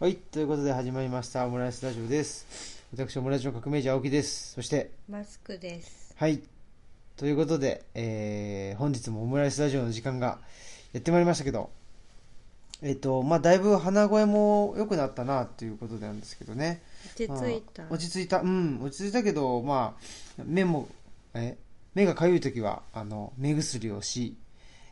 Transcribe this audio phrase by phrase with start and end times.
[0.00, 2.84] はい、ということで始まりましたオムライスラジオです。
[2.94, 4.54] 私、オムライスの革命児青木です。
[4.54, 6.14] そして、マスクです。
[6.16, 6.40] はい、
[7.16, 10.38] ということで、えー、本日もオムライスラジオの時間が
[10.92, 11.70] やってまいりましたけど、
[12.80, 16.80] えっ、と、まあ、だいぶ鼻声も良くなったなっていうことなんですけどね。
[17.02, 17.82] 落ち着いた。
[17.82, 19.96] まあ落ち着いた、うん、落ち着いたけど、ま
[20.38, 20.88] あ、目も、
[21.34, 21.56] え、
[21.96, 24.36] 目がかゆいときは、あの、目薬をし、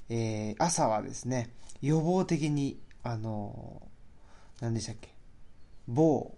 [0.09, 1.51] えー、朝はですね、
[1.81, 3.87] 予防的に、あの、
[4.61, 5.15] 何でしたっけ、
[5.87, 6.35] 某、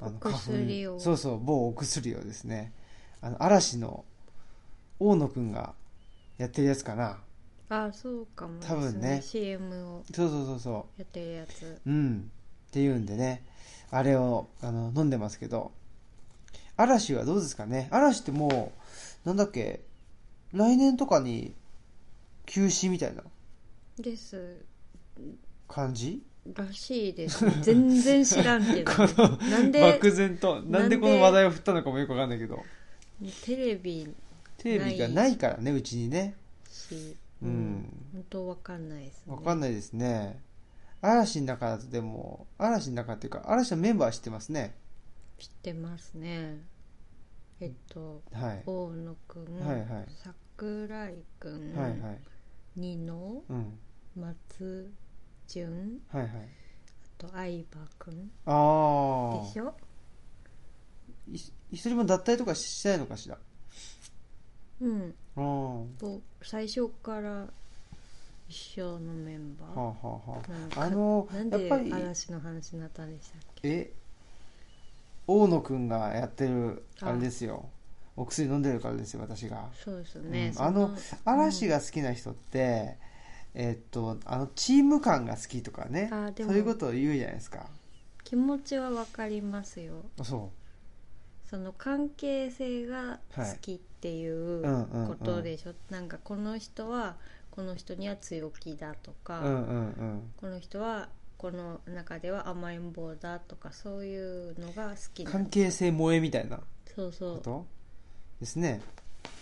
[0.00, 1.00] あのお薬を。
[1.00, 2.72] そうそう、某お薬をですね、
[3.20, 4.04] あの、嵐の
[4.98, 5.74] 大野くんが
[6.38, 7.18] やってるやつかな。
[7.68, 9.22] あ、そうかもです、多分ね。
[9.22, 10.04] CM を。
[10.12, 11.00] そうそうそうそう。
[11.00, 11.80] やってるやつ。
[11.86, 12.30] うん。
[12.68, 13.44] っていうんでね、
[13.90, 15.72] あれをあの飲んでますけど、
[16.76, 17.88] 嵐はどうですかね？
[17.90, 18.72] 嵐っても
[19.24, 19.80] う、なんだっけ、
[20.52, 21.54] 来年とかに
[22.46, 23.22] 休止みたいな
[23.98, 24.64] です。
[25.68, 26.22] 感じ？
[26.46, 27.44] らしいです。
[27.62, 28.92] 全然知らんけど。
[29.50, 32.62] なんで漠然と、なんでこの話題を振ったのかもよくわかんないけど、
[33.44, 34.12] テレビ
[34.58, 36.34] テレビがないからね、うちにね。
[36.68, 39.34] し、うん本当わかんないですね。
[39.34, 40.40] わかんないですね。
[41.00, 44.74] 嵐の中だとでも、嵐の中っていうか、嵐のメンバー知ってますね。
[45.38, 46.58] 知ってますね。
[47.60, 48.62] えっと、はい。
[48.66, 52.20] 大野くん、はいはい桜井くん、はいはい。
[52.76, 53.78] うん。
[54.16, 54.92] 松
[55.52, 56.30] 潤、はいはい。
[56.34, 56.38] あ
[57.18, 58.30] と相葉くん。
[58.46, 59.46] ああ。
[59.46, 59.74] でしょ？
[61.30, 61.36] い
[61.70, 63.38] 一人も脱退とかしないのかしら？
[64.80, 65.14] うん。
[65.36, 67.46] ああはと最初から
[68.48, 73.68] 一緒のメンバあはー、あはうんああのなんでやっぱり嵐の話になったんでしたっけ？
[73.68, 73.92] え？
[75.26, 77.68] 大野くんがやってるああれですよ。
[78.14, 79.70] お薬飲んでるからですよ私が。
[79.82, 80.54] そうですね、うん。
[80.54, 80.90] そあの
[81.24, 82.98] 嵐が好きな人って、
[83.54, 86.08] えっとあのチーム感が好きとかね。
[86.12, 86.50] あでも。
[86.50, 87.66] そういうことを言うじゃないですか。
[88.24, 90.04] 気持ちは分かりますよ。
[90.18, 90.50] あそ
[91.44, 94.72] その関係性が好きっていうはい。
[94.72, 95.16] うんうんうん。
[95.18, 97.16] ことでしょ、なんかこの人は
[97.50, 100.32] この人には強気だとか、ううんうんうん。
[100.38, 104.16] この人はこの中では甘えん坊だとかそうい
[104.52, 106.60] うのが好きな関係性萌えみたいな
[106.94, 108.40] そうそう。
[108.40, 108.80] ですね。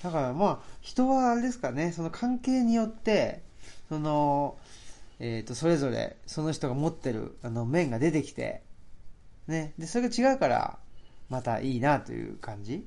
[0.03, 1.93] だからまあ人はあれですかね。
[1.93, 3.43] その関係によって
[3.88, 4.56] その、
[5.19, 8.62] えー、とそれぞれその人が持ってるあの面が出てきて、
[9.47, 10.78] ね、でそれが違うから
[11.28, 12.84] またいいなという感じ？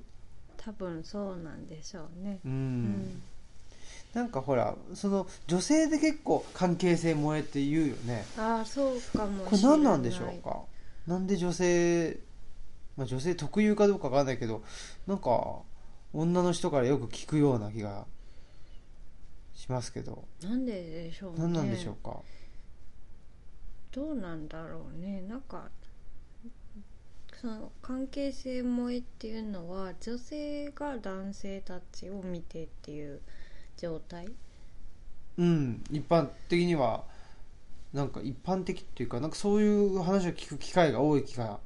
[0.57, 2.39] 多分そうなんでしょうね。
[2.45, 3.21] うん、うん。
[4.13, 8.25] なんかほらその女性で結構関係性萌えって言うよね。
[8.37, 9.77] ああそうかもこれしれない。
[9.79, 10.61] 何なんでしょうか？
[11.07, 12.17] なんで女性、
[12.95, 14.63] まあ、女性特有かどうかわかんないけど
[15.07, 15.57] なんか
[16.13, 18.05] 女の人からよく聞くような気が
[19.53, 20.25] しますけど。
[20.41, 21.39] なんででしょうね。
[21.39, 22.21] 何なんでしょうか、
[23.91, 25.21] どうなんだろうね。
[25.21, 25.69] なんか
[27.39, 33.19] その関係性萌えっていうのは女性が男性たちを見てっていう
[33.75, 34.29] 状態？
[35.37, 35.83] うん。
[35.91, 37.03] 一般的には
[37.91, 41.59] なんか一般的っていうかなんかそういう話を聞く機会が多い気が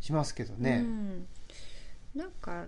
[0.00, 1.26] しますけどうね、ん、
[2.14, 2.66] なんか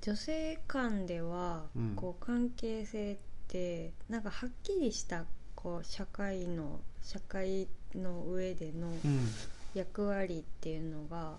[0.00, 1.94] 女性間ではうん。
[1.96, 3.16] こう関係性っ
[3.48, 9.28] てなんかはっきりしたこう社会の社会の上でのうん。
[9.74, 11.32] 役割っていうのが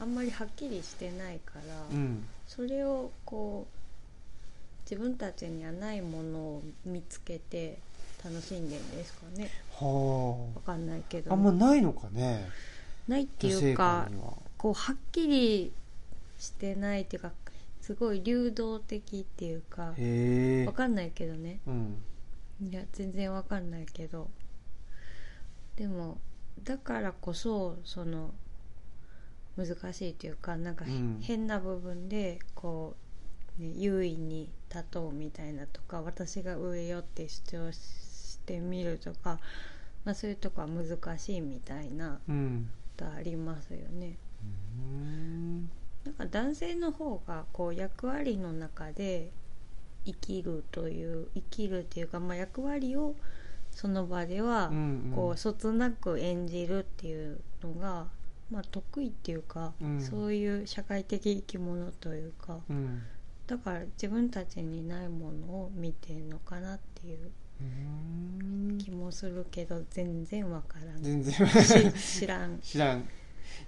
[0.00, 2.24] あんまりはっきりしてないから、うん。
[2.46, 7.78] それをこう自分たちにはないものを見つけて
[8.24, 9.50] 楽しんでるんですかね。
[9.74, 11.32] はわかんないけあど。
[11.32, 12.48] あんまないのかね。
[13.08, 14.08] ないっていうか
[14.56, 15.72] こうはっきり
[16.38, 17.32] してないっていうか
[17.82, 20.66] すごい流動的っていうかへえ。
[20.66, 21.58] わかんないけどね。
[21.66, 21.96] うん。
[22.62, 24.30] いや全然わかんないけど。
[25.74, 26.18] でも
[26.62, 28.32] だからこそその
[29.56, 31.18] 難しいというかなんかへ、うん。
[31.20, 32.94] 変な部分でこ
[33.58, 39.40] う、ね、優位に立とうみたいなとか私が上よって主張してみるとか、
[40.04, 42.70] まあ、そういうとこは難しいみたいなうん。
[42.96, 44.18] ことありますよね。
[44.78, 45.70] うん
[46.04, 49.30] なんか男性の方がこう役割の中で
[50.04, 53.14] 生きるという生きるっていうか、まあ、役割を
[53.70, 54.70] その場では
[55.14, 58.08] こうそつなく演じるっていうのが、
[58.50, 60.00] まあ、得意っていうか、うん。
[60.00, 62.58] そういう社会的生き物というか。
[62.68, 63.02] うん。
[63.46, 67.64] だから自分たちにないものを見てるのかなっていうう
[68.74, 68.78] ん。
[68.78, 71.02] 気もするけど全然わからん。
[71.02, 71.34] 全然
[71.92, 72.58] し知らん。
[72.60, 73.08] 知らん。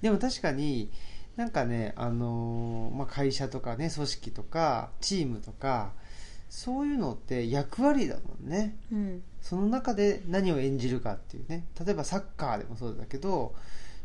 [0.02, 0.90] でも確かに
[1.36, 5.92] なんかね、あのーまあ、会社とかね組織とかチームとか
[6.48, 8.76] そういうのって役割だもんね。
[8.92, 9.22] うん。
[9.40, 11.66] その中で何を演じるかっていうね。
[11.84, 13.54] 例えばサッカーでもそうだけど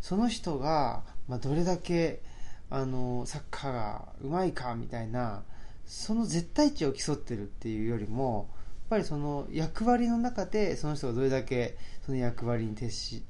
[0.02, 2.22] その人が、まあ、どれだけ
[2.70, 5.44] あのサッカーがうまいかみたいな
[5.86, 8.56] その絶対値を競ってるっていうよりもや
[8.86, 13.24] っぱりその役割の中でその人がどれだけその役割に徹し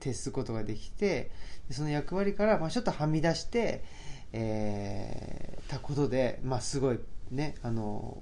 [0.00, 1.30] 徹すことができて
[1.70, 3.84] その役割からまあちょっとはみ出して、
[4.32, 6.98] えーたことで、まあ、すごい
[7.30, 8.20] ねあの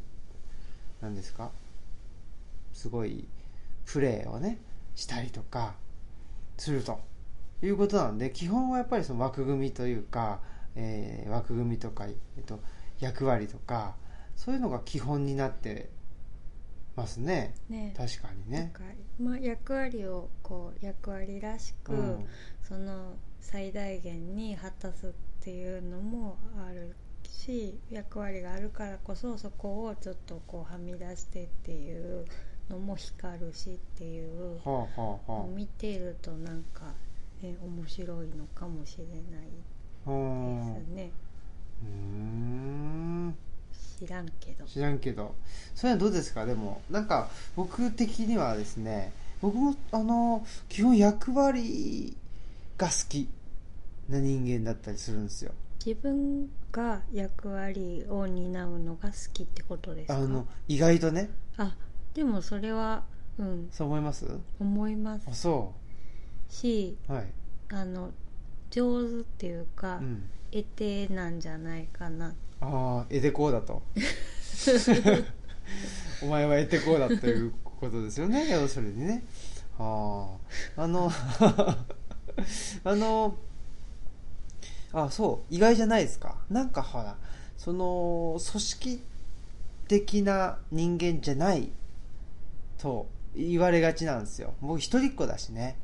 [1.01, 1.51] 何ですか
[2.75, 3.27] すごい
[3.87, 4.59] プレーをね
[4.95, 5.75] したりとか
[6.59, 7.01] すると
[7.63, 10.41] いうことなんで基本はやっぱりその枠組みというか、
[10.77, 12.11] えー枠組みとか、え
[12.41, 12.61] っと、
[13.01, 13.95] 役割とか
[14.37, 15.89] そういうのが基本になって
[16.97, 17.55] ますね。
[17.69, 17.95] ね。
[17.97, 18.73] 確かにね。
[19.21, 22.27] まあ、役割をこう役割らしく、うん。
[22.63, 23.15] その
[23.51, 25.11] 最大限に果たすっ
[25.41, 26.37] ていうのも
[26.69, 32.27] あるし役割があるからこそそこをちょっとこうはみ出してっていう
[32.69, 36.93] のも光るしっていうはあはあは見ているとなんか、
[37.43, 41.11] ね、面白いのかもしれないですね。
[41.83, 43.35] うーん。
[43.99, 45.35] 知らんけど知らんけど。
[45.75, 46.45] それはどうですか？
[46.45, 52.15] でもなんか僕的にはですね僕もあの基本役割
[52.77, 53.27] が好き
[54.09, 55.53] な人間だったりするんですよ。
[55.85, 60.17] 自分が役割を担うのが好きってことですか？
[60.17, 61.31] あの意外とね。
[61.57, 61.77] あ
[62.15, 63.05] でもそれは
[63.39, 63.69] うん。
[63.71, 64.27] そう思います？
[64.59, 65.27] 思います。
[65.29, 65.75] あそ
[66.49, 67.27] しうはい。
[67.71, 68.11] あの
[68.71, 70.29] 上手っていうか、うん。
[70.51, 72.35] 得手なんじゃないかな。
[72.61, 73.83] ああエデコーだと。
[76.23, 79.23] お前はエテコーだということですよね要するにね。
[79.79, 80.27] あ
[80.77, 81.11] ああの
[82.85, 83.37] あの
[84.93, 85.55] あそう。
[85.55, 86.37] 意外じゃないですか。
[86.51, 87.17] なんかほら
[87.57, 89.03] その組織
[89.89, 91.71] 的な人間じゃない
[92.79, 94.55] と言われがちなんですよ。
[94.61, 95.77] 僕一人っ子だしね。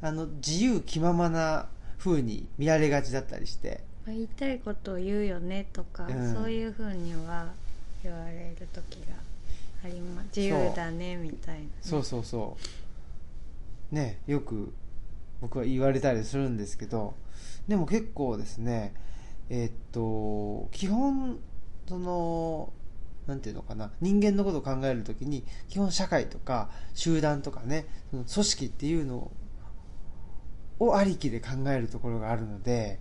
[0.00, 1.68] あの自由気ままな
[1.98, 3.80] 風に見られがちだったりして。
[4.06, 6.34] まあ言いたいことを言うよねとか、うん。
[6.34, 7.52] そういうふうには
[8.02, 9.14] 言われる時が
[9.84, 10.26] あります。
[10.36, 11.60] 自由だねみたいな。
[11.60, 12.56] ね、そうそうそ
[13.92, 13.94] う。
[13.94, 14.72] ねよく
[15.40, 17.14] 僕は言われたりするんですけど
[17.68, 18.94] でも結構ですね
[19.48, 21.38] えーっと基本
[21.88, 22.72] その
[23.26, 29.30] なんていうのかな人間のことを考えるときに基本社会とか集団とかねその組織っていうの
[30.80, 32.98] をありきで考えるところがあるので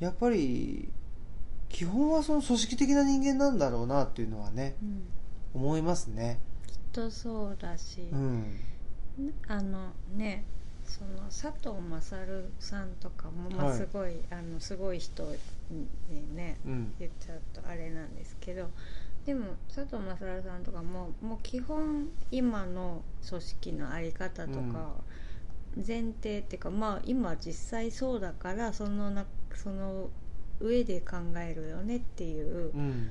[0.00, 0.88] やっぱり
[1.68, 5.02] 基本はその組織的な人間なんだろうなっていうのはねうん。
[5.54, 6.40] 思いますね。
[6.66, 8.58] きっとそうだし、うん。
[9.46, 10.44] あのね
[10.92, 15.24] その佐藤勝さんとかも、まあ、はいすごい、あのすごい人
[16.10, 16.94] にねうん。
[16.98, 18.68] 言っちゃうとあれなんですけど
[19.24, 24.90] でも佐藤勝さんとかももう基本今の組織の在り方とか
[25.76, 29.24] 前提っていうか、まあ今実際そうだからそのな
[29.54, 30.10] その
[30.60, 33.10] 上で考えるよねっていううん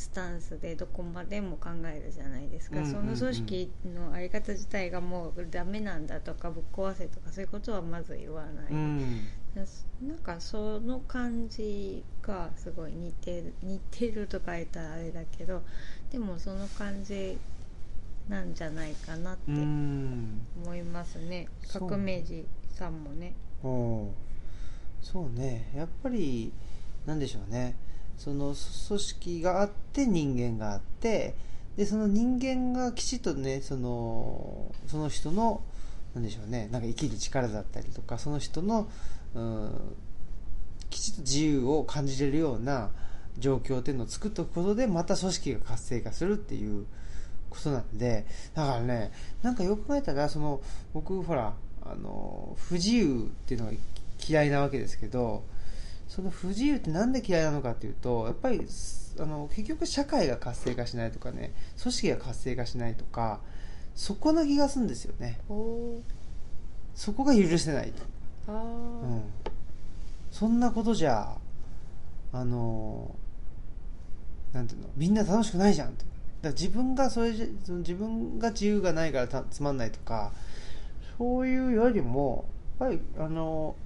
[0.00, 3.16] スタンスでどこまでも考えるじゃないですか、うんうんうん。
[3.16, 9.28] その組織の在り方自体がもうダメなんだとかぶっ壊せとかそういうことはまず言わない、うん。
[9.54, 15.62] なんかその感じがすごい似てる似てるとか言ったらあれだけど
[16.10, 17.36] でもその感じ
[18.28, 20.46] なんじゃないかなってうん。
[20.64, 21.88] 思いますね、そう。
[21.88, 23.34] 革命児さんもね。
[25.02, 25.70] そうね。
[25.76, 26.52] やっぱり
[27.04, 27.76] なんでしょうね
[28.20, 28.54] その
[28.88, 31.34] 組織があって人間があって
[31.78, 35.62] でその人間がきちっとねそのその人の
[36.14, 38.90] なんでしょうねなんか生きる力だったりとかその人の
[39.34, 39.70] うん
[40.90, 42.90] きちっと自由を感じれるような
[43.38, 46.84] 状況っていうのを作っておくことでまた組織が活性化するっていう
[47.48, 50.60] ことなんでだからねなんかよく考えたらその
[50.92, 51.54] 僕ほら
[51.86, 53.72] あの不自由っていうのが
[54.28, 55.42] 嫌いなわけですけど
[56.20, 58.66] その不自由ってなんで嫌いなのかっていうとやっぱり
[59.18, 63.40] あの結局社会が活性化しないとかね組織が活性化しないとか
[63.94, 65.38] そこな気がするんですよね。
[66.94, 67.92] そこが許せない
[68.46, 69.22] と、うん、
[70.30, 71.36] そんなことじゃ
[72.32, 73.14] あの
[74.52, 76.04] なんていうのみんな楽しくないじゃんって。
[76.42, 80.32] だ自分がそれ自分が自由がないからたつまんないとか
[81.18, 82.46] そういうよりも
[82.78, 83.76] やっぱりあの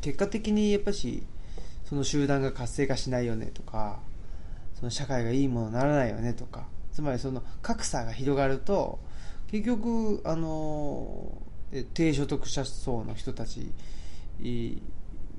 [0.00, 1.22] 結果的にやっぱし
[1.84, 4.00] その集団が活性化しないよねとか
[4.74, 8.98] その社会がいいものにならないよねとかつまりその格差が広がると
[9.50, 11.38] 結局あの
[11.94, 13.72] 低所得者層の人たち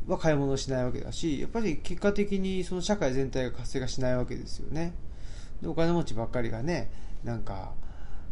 [0.08, 4.94] は買い物しないわけだしやっぱり結果的にその社会全体が活性化しないわけですよね。
[5.62, 6.90] でお金持ちばっかりがね
[7.24, 7.74] なんか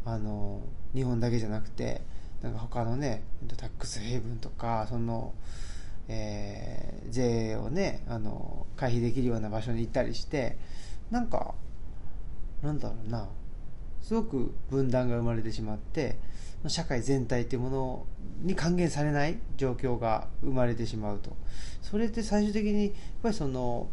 [0.05, 0.61] あの
[0.93, 2.01] 日本だけじゃなくて
[2.41, 3.23] なんか他のね
[3.57, 5.33] タックスヘイブンとかその、
[6.09, 10.57] えー、税をねあの回避できるような場所に行ったりして
[11.11, 11.53] なんか
[12.61, 13.29] なんだろうな
[14.01, 16.17] すごく分断が生まれてしまって
[16.67, 18.05] 社会全体っていうもの
[18.41, 21.37] に還元されない状況が生まれてしまうと。
[21.81, 23.87] それって最終的にやっぱりその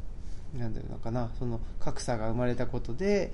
[0.54, 3.32] なんだろうのかなその格差が生まれたことで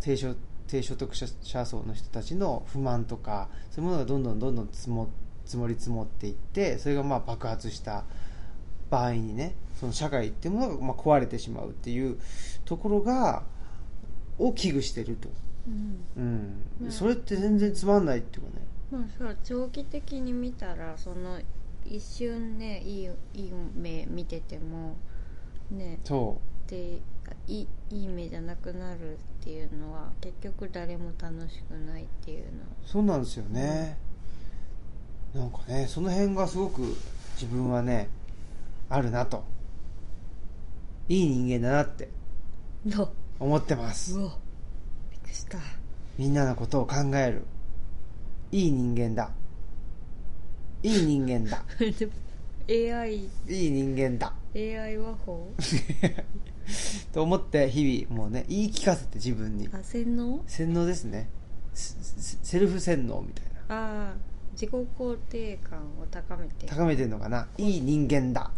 [0.00, 0.34] 低所
[0.66, 5.10] 低所得者層の人たちの不満とかそういうものがどんどんどんどん積も
[5.44, 8.04] 積もり積もっていってそれがまあ爆発した
[8.92, 12.18] 場合にねその社会っていうものがまあ壊れてしまうっていう
[12.66, 13.42] ところが
[14.38, 15.30] を危惧してると、
[15.66, 16.62] うん。
[16.82, 16.90] うん。
[16.90, 18.66] それって全然つまんないっていうかね。
[18.90, 21.40] まあさ長期的に見たらその
[21.86, 24.96] 一瞬ねいいいい目見てても
[25.70, 26.70] ねそう。
[26.70, 27.00] で
[27.46, 33.98] いいいい目じゃなくなるっていうのは結局誰も楽しくないっていうのそうなんですよね、
[35.34, 36.82] なんかねその辺がすごく
[37.34, 38.08] 自分はね
[38.92, 39.42] あるなと。
[41.08, 42.10] いい人間だなって。
[43.40, 44.18] 思ってます。
[44.18, 44.32] うわ
[45.10, 45.58] びっくりした。
[46.18, 47.44] みんなのことを考える。
[48.50, 49.30] いい人間だ。
[50.82, 51.64] いい人間だ。
[52.68, 54.34] AI いい人間だ。
[54.54, 55.50] AI 和法
[57.12, 59.70] と思って日々もうね言い聞かせて自分に。
[59.72, 60.44] あ洗脳？
[60.46, 61.30] 洗脳ですね。
[61.72, 61.96] セ
[62.42, 63.74] セルフ洗脳みたいな。
[63.74, 64.14] ああ
[64.52, 66.66] 自己肯定感を高めて。
[66.66, 67.48] 高めてるのかな。
[67.56, 68.50] いい人間だ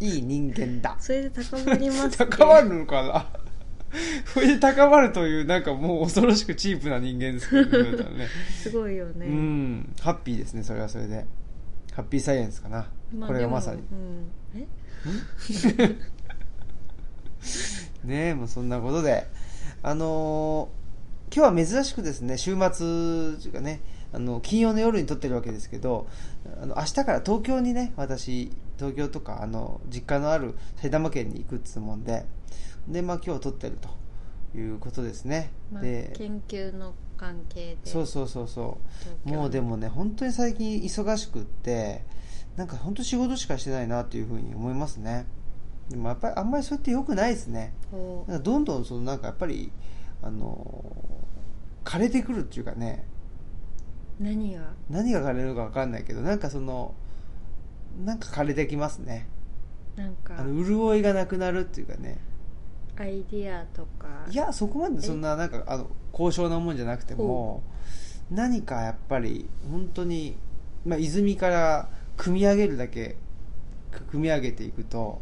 [0.00, 0.96] いい人間だ。
[0.98, 3.26] それで高まります高まるのかな？
[4.26, 8.28] それで高まるというなんかもう恐ろしくチープな人間ですけどねね。
[8.62, 9.94] すごいよね、うん。
[10.00, 11.24] ハッピーですねそれはそれで。
[11.94, 13.80] ハッピーサイエンスかな、まあこれがまさに。
[13.90, 14.66] うん、え？
[18.04, 19.26] ねえもうそんなことで。
[19.82, 20.86] あのー
[21.34, 22.70] 今日は珍しくですね週末
[23.42, 23.80] というかね
[24.12, 26.06] あの金曜の夜に撮ってるわけですけど
[26.62, 32.26] あの明日から東京にね私東京とかあの実家のある埼玉県に行くっつうもんで
[32.88, 37.90] でまあ今日撮ってるということですね、まあ、で研究の関係で。
[37.90, 38.78] そうそうそうそ
[39.24, 39.28] う。
[39.28, 42.04] もうでもね本当に最近忙しくって
[42.56, 45.26] なんか本当仕事しかしてないなっていうふうに思いますね。
[45.88, 47.72] でもやっぱりあんまりそれって良くないですね。
[48.42, 49.72] どんどんそのなんかやっぱり
[50.22, 50.94] あの
[51.84, 53.06] 枯れてくるっていうかね。
[54.18, 54.72] 何が？
[54.88, 56.94] 何が枯れるか分かんないけどなんかその
[58.04, 59.26] なんか枯れてきますね。
[59.96, 60.36] なんか。
[60.38, 62.18] あの潤いがなくなるっていうかね。
[62.98, 64.26] アイディアとか。
[64.30, 67.62] いやそこまでそんななんかあの高尚なもんじゃなくても
[68.30, 70.36] 何かやっぱり本当に
[70.84, 73.16] まあ泉から組み上げるだけ
[74.10, 75.20] 組み上げていくと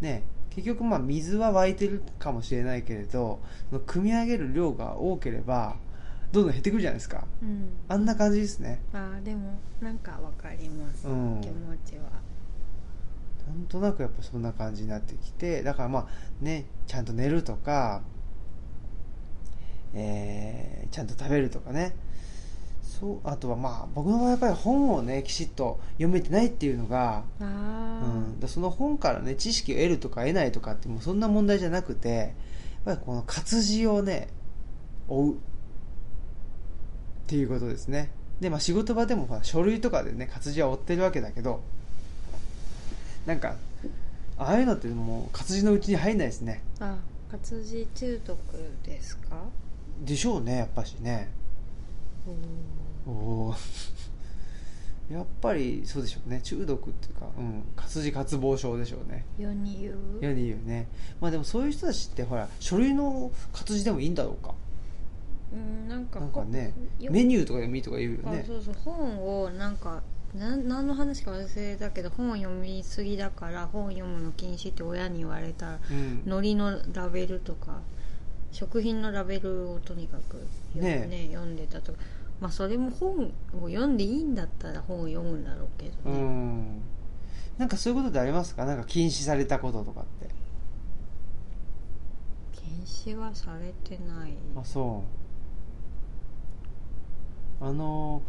[0.00, 3.40] ね結局まあ水は湧いてるかもしれないけれど
[3.86, 5.76] 組み上げる量が多ければ
[6.34, 7.24] どんどん減ってくるじゃないですか。
[7.42, 7.68] うん。
[7.88, 8.80] あんな感じですね。
[8.92, 11.40] あーでもなんかわかります、うん。
[11.40, 11.54] 気持
[11.86, 12.02] ちは。
[13.48, 16.06] なんとなくやっぱそんな感じになってきてだからまあ
[16.44, 18.02] ねちゃんと寝るとか、
[19.94, 21.94] えーちゃんと食べるとかね。
[22.82, 27.46] そうあとはまあ僕の場合やっぱり本をねきちっと読めてないっていうのが、あうあ、
[28.06, 32.30] ん、だその本からね知識を得るとか得ないとかってもうそんな問題じゃなくてやっ
[32.84, 34.28] ぱりこの活字をね
[35.08, 35.36] 追う
[37.24, 38.10] っていうことですね。
[38.40, 41.62] でまあ仕事場でも書類とかでね活字は追ってるわけだけど
[43.26, 43.56] なんか
[44.36, 46.62] ああいうのってもう活字のうちに入んないですね。
[46.80, 46.96] あ
[47.30, 48.38] 活字中毒
[48.84, 49.36] ですか？
[50.04, 51.30] でしょうねやっぱしね。
[53.06, 53.14] おお
[53.50, 53.54] お
[55.12, 56.40] やっぱりそうでしょうね。
[56.42, 59.24] 中毒っていうか、うん、活字渇望症でしょうね。
[59.38, 59.96] 世に言う？
[60.20, 60.88] 世に言うね。
[61.20, 64.54] まあでもそういう人たちってほら書類の活字でもいいんだろうか
[65.54, 68.44] うんなんかなんかねよメニューとかでもいいとか言うよあね。
[68.46, 70.02] そうそう本をなんか
[70.36, 76.22] な何の話か忘れたけど本を読みすぎだから本読むの禁止って親に言われたらうん。
[76.26, 77.80] 海苔のラベルとか
[78.50, 80.44] 食品のラベルをとにかく
[80.74, 81.98] ねね読んでたとか。
[82.40, 83.26] まあそれも本
[83.62, 86.82] を読んでいいんだったら本を読むんだろうけどうね、ん。
[87.56, 88.64] なんかそういうことってありますか？
[88.64, 90.28] なんか禁止されたこととかって。
[92.52, 94.34] 禁止はされてない。
[94.56, 95.23] あそう
[97.60, 98.22] あの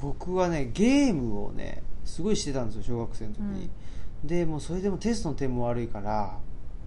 [0.00, 3.70] 僕はねゲームをねすごいしてたんですよ小学生の時に、
[4.24, 6.38] でもうそれでもテストの点も悪いから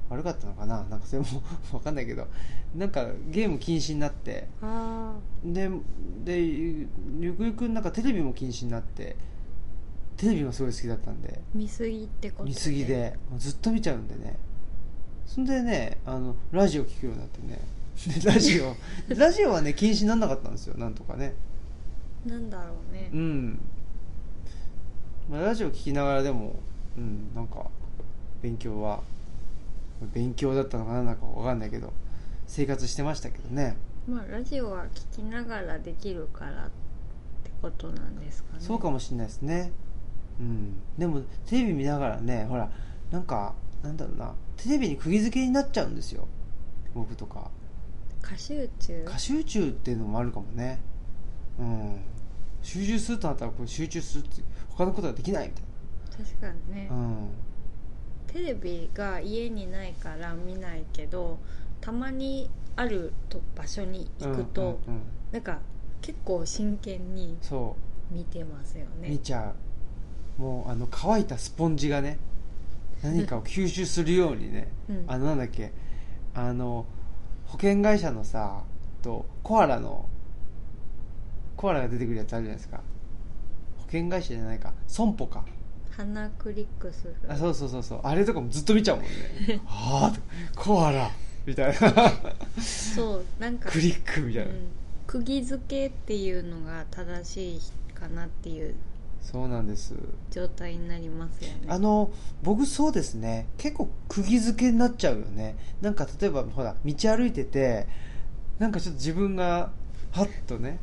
[0.10, 0.84] 悪かったのかな？
[0.90, 1.28] なんかそれも
[1.72, 2.28] 分かんないけど。
[2.76, 4.48] なんかゲーム禁止になって。
[4.62, 5.70] あで
[6.24, 6.88] でゆ
[7.38, 9.16] くゆくなんかテレビも禁止になって。
[10.18, 11.34] テレビもすごい好きだったんで。
[11.38, 13.18] あ見すぎってこと見すぎで。
[13.38, 14.38] ずっと見ちゃうんでね。
[15.26, 17.54] そんでねあのラジオ聞くようになってね。
[17.56, 17.60] で
[18.26, 18.76] ラジオ。
[19.16, 20.78] ラジオはね禁止にならなかったんですよ。
[20.78, 21.34] なんとかね。
[22.26, 23.10] なんだろうね。
[23.14, 23.60] うん、
[25.30, 26.56] まあ、ラジオ聞きながらでも
[26.98, 27.66] うんなんか
[28.42, 29.02] 勉強は
[30.14, 31.94] 勉強だったのか何だか分かんないけど
[32.48, 33.76] 生活してましたけどね。
[34.08, 36.70] まあラジオは聞きながらできるからっ
[37.44, 38.60] てことなんですかね。
[38.60, 39.72] そうかもしれないですね。
[40.40, 40.76] うん。
[40.98, 42.72] でもテレビ見ながらねほら
[43.12, 43.54] なんか
[43.84, 44.34] なんだろうな。
[44.58, 46.28] テレビに釘付けになっちゃうんですよ。
[46.94, 47.50] 僕とか
[48.22, 50.80] 過集中過集中っていうのもあるかもね。
[51.60, 52.02] うん。
[52.62, 55.64] 集中するとなったらこれ集中するって他のことができないみたい
[56.26, 57.30] 確かにね、なうん。
[58.28, 61.40] テレビが家にないから見ないけど
[61.82, 65.04] たまにあると場所に行くと、うんうんうん。
[65.32, 65.60] なんか
[66.02, 67.76] 結構真剣にそ
[68.12, 69.54] 見てますよう見ねちゃ
[70.40, 70.42] う。
[70.42, 72.18] もうあの乾いたスポンジがね
[73.04, 75.06] 何かを吸収するようにね、 うん。
[75.08, 75.72] あのなんだっけ
[76.34, 76.86] あの
[77.52, 78.64] 保険会社のさ
[79.02, 80.08] とコアラの
[81.58, 82.80] コアラが出てくるやつあるじゃないですか。
[83.78, 84.74] 保険会社じゃないか。
[84.88, 85.44] 損保か。
[85.92, 87.16] 鼻クリックする。
[87.28, 88.00] あそうそうそうそう。
[88.04, 89.60] あれとかもずっと見ちゃうもんね。
[89.68, 91.12] ああコアラ。
[91.46, 92.14] みたいな。
[92.62, 94.68] そうなんかクリックみたいな、うん、
[95.06, 98.76] 釘付けっていうのが正しいかなっていう
[99.22, 99.94] そうなんです。
[100.32, 101.68] 状態になりますよね。
[101.68, 102.12] あの
[102.42, 103.48] 僕そうですね。
[103.58, 105.56] 結構釘付けになっちゃうよね。
[105.80, 107.88] なんか例えばほら道歩いてて
[108.60, 109.72] なんかちょっと自分が
[110.12, 110.80] ハッとね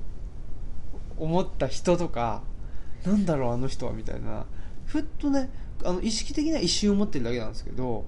[1.16, 2.42] 思った人とか
[3.04, 4.46] なんだろうあの人はみたいな。
[4.86, 5.50] ふっとね
[5.84, 8.06] あの意識的には一瞬思ってるだけなんですけど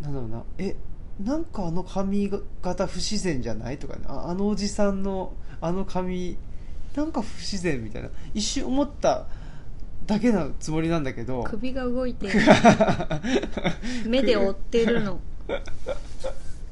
[0.00, 0.44] なんだろうな。
[0.58, 0.76] え
[1.18, 2.30] なんかあの髪
[2.62, 3.78] 型不自然じゃない？
[3.78, 4.02] とかね。
[4.06, 6.38] ああのおじさんのあの髪
[6.94, 8.08] なんか不自然みたいな。
[8.34, 9.26] 一瞬思った
[10.06, 11.44] だけのつもりなんだけど。
[11.44, 12.28] 首が動いて。
[12.28, 12.32] る
[14.06, 15.20] 目で追ってるの。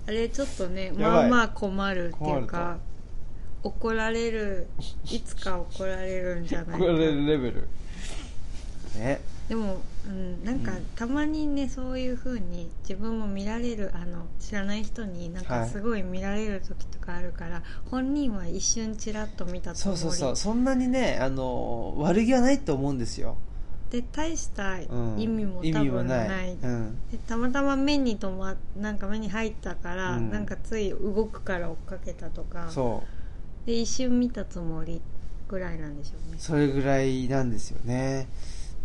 [0.07, 2.81] あれちょっとねまあまあ困るっていう困かる
[3.63, 4.69] 怒られる
[5.05, 6.87] いつか怒られるんじゃないか。
[6.87, 7.69] これレベル。
[8.97, 10.85] ねでも、うん、なんかうん。
[10.95, 15.61] たまにねそういう風に自分も見られるあの知らない人になんはい。
[15.61, 19.99] かすごい見られる時とかあるから、本人は一瞬ちらっと見たつもり。
[19.99, 20.37] そうそうそう。
[20.37, 23.39] そんなにねあの悪気はないと思うんですよ、
[23.91, 30.31] で大したうん、意味も多意味も分ない,、うん、でたまたま目に止まなんか目に入ったから、うん。
[30.31, 33.03] なんかつい動くから追っかけたとかそ
[33.65, 33.67] う。
[33.67, 35.01] で一瞬見たつもり
[35.49, 36.39] ぐらいなんでしょうね。
[36.39, 38.29] それぐらいなんですよね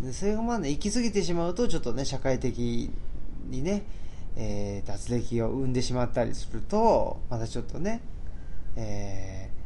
[0.01, 2.89] でそれがまあね行き過ぎてしまうとちょっとね社会的
[3.49, 3.83] にね、
[4.35, 8.01] えー脱歴を生んでしまったりするとまたちょっとね、
[8.75, 9.63] えー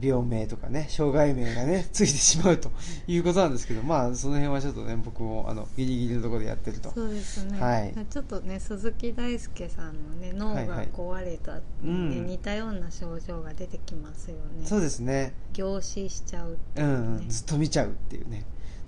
[0.00, 2.70] 病名とかね障害名がね ついてしまうと
[3.06, 6.90] いうことなんですけどまあその辺はちょっとね僕もあのギリギリのところでやってると。
[6.90, 7.94] そうですね、はい。
[8.10, 10.68] ちょっとね鈴木大輔さんのね脳がはい。
[10.68, 12.26] はい壊れたっていうね、うん。
[12.26, 14.66] 似たような症状が出てきますよね。
[14.66, 15.32] そうですね。
[15.52, 18.44] 凝視しちゃうういうね、ん、ずっと見ちゃうっていうね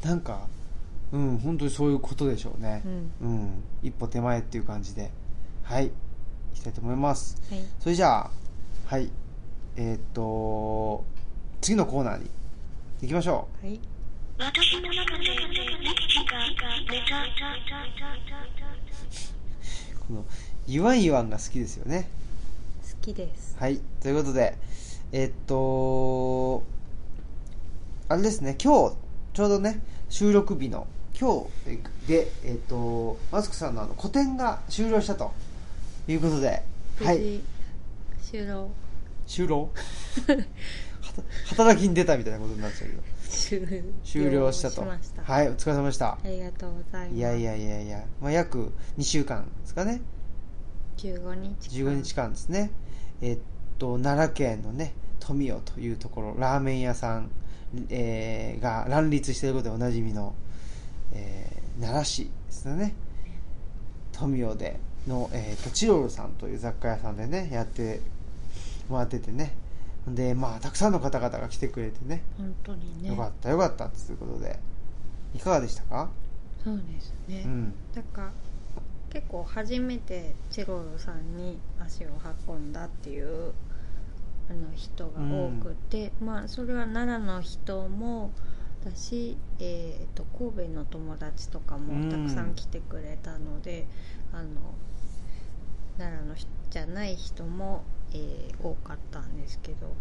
[0.06, 0.46] なんか
[1.12, 2.82] うん本当にそういうことでしょうね。
[2.84, 3.10] うん。
[3.20, 3.50] うん、
[3.82, 5.10] 一歩手前っていう感じで。
[5.64, 5.86] はい。
[5.86, 5.90] い
[6.54, 7.42] きたいと思います。
[7.50, 7.60] はい。
[7.80, 8.30] それじゃあ
[8.86, 9.10] はい。
[9.76, 11.04] えーっと
[11.60, 12.30] 次のコーナーに。
[13.02, 13.80] 行きましょはい。
[14.38, 15.24] 私の中で
[20.06, 20.24] この
[20.68, 22.08] 言わん言わんが好きですよね。
[22.82, 23.56] 好きです。
[23.58, 23.80] はい。
[24.00, 24.56] ということで
[25.10, 26.62] えーっと
[28.08, 28.56] あれですね。
[28.62, 28.96] 今日
[29.34, 30.86] ちょうどね収録日の
[31.18, 35.32] 今日でえーっとマスクさんのあの個展が終了したと。
[36.08, 36.62] いうことで
[37.02, 37.18] はい。
[37.18, 37.42] 無事
[38.22, 38.70] 終了。
[39.26, 39.70] 終了？
[40.26, 43.02] はた働きに出たみたいなことになっちゃうけど。
[43.28, 44.76] 終終了したと。
[44.76, 45.22] しました。
[45.22, 46.12] はいお疲れ様でした。
[46.12, 47.16] ありがとうございます。
[47.16, 50.00] いやいやいやいや、まあ、約2週間ですかね。
[50.98, 51.90] 15日間。
[51.90, 52.70] 15日間ですね。
[53.20, 53.38] えっ
[53.78, 57.30] と奈良県のね富雄というところラーメン屋さん、
[57.90, 60.34] えーが乱立していることでおなじみの、
[61.12, 62.94] えー奈良市ですよね。
[64.12, 68.00] 富雄での、えー、とチロルさんという雑貨屋さんでねやって
[68.88, 69.54] もらっててね。
[70.08, 72.22] でまあたくさんの方々が来てくれてね。
[72.38, 73.10] 本当にね。
[73.10, 74.58] よかったよかったということで。
[75.34, 76.08] いかがでしたか？
[76.64, 77.74] そうですね、うん。
[77.94, 78.30] なんか
[79.10, 82.08] 結構初めてチロルさんに足を
[82.48, 83.52] 運んだっていう
[84.48, 88.30] あの人が多くて、まあそれは奈良の人も
[88.84, 93.86] だし、えー、と神戸の友達とかもたくさん来てくれたので、
[94.32, 94.48] あの
[95.98, 99.94] 奈良の人じゃない人も、えー多かったんですけど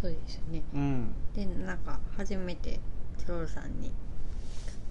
[0.00, 0.62] そうですね。
[0.74, 1.14] うん。
[1.34, 2.78] でなんか初めて
[3.18, 3.90] チロルさんに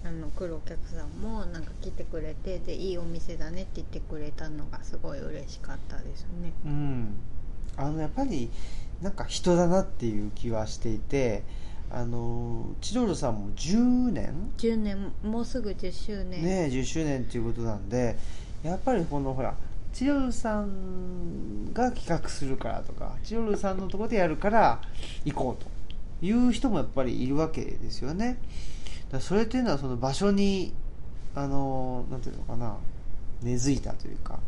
[0.04, 6.52] あの来るお客さんもなんか来てくれてでいいお店だねって言ってくれたのがすごい嬉しかったですね。
[6.66, 7.14] うん
[7.78, 8.50] あのやっぱり
[9.00, 11.44] なんか人だなっていう気はしていて
[11.90, 16.42] あのチロルさんも10年？10年もうすぐ10周年。
[16.44, 18.18] ね10周年っていうことなんで
[18.62, 19.54] やっぱりこのほら
[19.92, 24.82] チロルさんが企画するからとかチロルさんのところでやるから
[25.24, 25.70] 行こうと
[26.20, 28.38] いう人もやっぱりいるわけですよね。
[29.10, 30.74] だそれっていうのはその場所に
[31.34, 32.76] あのなんていうのかな
[33.42, 34.40] 根付いたというか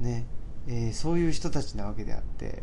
[0.00, 0.24] ね、
[0.68, 2.62] えーそういう人たちなわけであって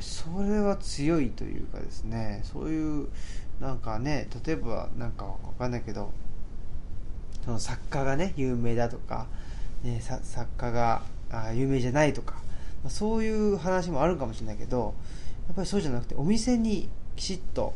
[0.00, 3.08] それは強いというかですねそういう
[3.60, 6.12] なんかね例えばなんかわかんないけど
[7.44, 9.26] その作家がね有名だとか、
[9.82, 12.34] ね、作家があ有名じゃないとか、
[12.82, 14.94] まあ、そういう話もあるかもしれないけど
[15.48, 17.74] やっぱりそうじゃなくてお店にきちっと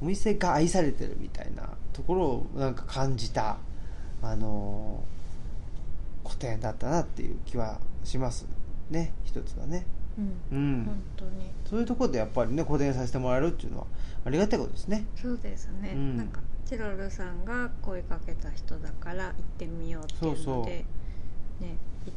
[0.00, 3.56] お店が愛されてるみたいなところをなんか感じた
[4.22, 5.16] あのー
[6.26, 8.46] 古典だったなっていう気はします。
[8.90, 9.86] ね一つはね。
[10.18, 10.58] うん。
[10.58, 11.50] うん、本当に。
[11.68, 13.86] そういうところでやっぱりね古典させてもらえるっていうのは
[14.24, 15.06] ありがたいことですね。
[15.16, 16.16] そうですね、うん。
[16.16, 20.64] なんかチロルさんが声かけた人だから行ってみようっていうのでそうそう。
[20.66, 20.86] ね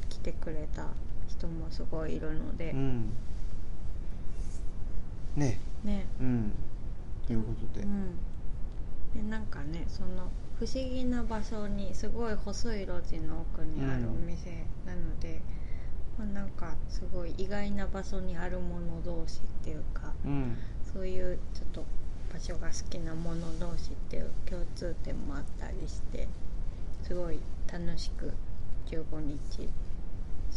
[0.10, 0.86] 来てくれた
[1.28, 3.14] 人もすごいいるので、うん。
[5.36, 5.60] ね。
[5.84, 6.06] ね。
[6.20, 6.52] うん。
[7.26, 7.86] ということで。
[7.86, 8.18] うん、
[9.16, 10.30] でなんかねその
[10.60, 15.42] 不思議な場所にすごい細い路地の奥にあるお店なので、
[16.20, 20.58] まあ、なんかすごい意外な場所にあるもの同士っていうかうん。
[20.94, 21.86] そういうちょっと
[22.34, 26.28] 場所が好きなもの同士っていう共通点もあったりして
[27.04, 27.40] すごい
[27.72, 28.34] 楽しく
[28.88, 29.70] 15日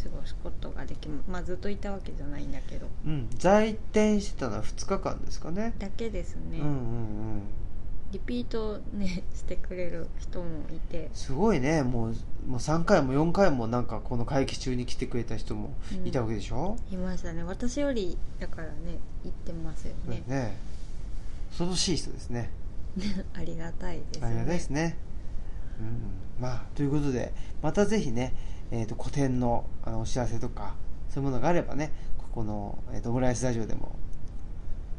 [0.02, 2.88] 過ごすことができままあずっといたわけじゃないんだけど。
[3.06, 3.28] うん。
[3.38, 5.74] 在店してたのは2日間ですかね。
[5.78, 7.42] だけですね、うんうんうん
[8.12, 11.08] リピートねしてくれる人もいて。
[11.14, 11.82] すごいね。
[11.82, 12.14] もう
[12.46, 17.42] もう3回も4回もなんかこの会期中に来てくれた人もいたわけでしょ、いましたね。
[17.42, 20.22] 私よりだからね行ってますよね。
[20.26, 20.56] ね
[21.48, 22.50] 恐ろしい人ですね。
[23.34, 24.26] ありがたいですね。
[24.26, 24.96] ありがたいですね、
[25.80, 28.34] うん、まあということでまたぜひね、
[28.70, 30.74] えー、と個展のあのお知らせとか
[31.08, 33.96] そういうものがあればねここの、えー、とオムライスラジオでも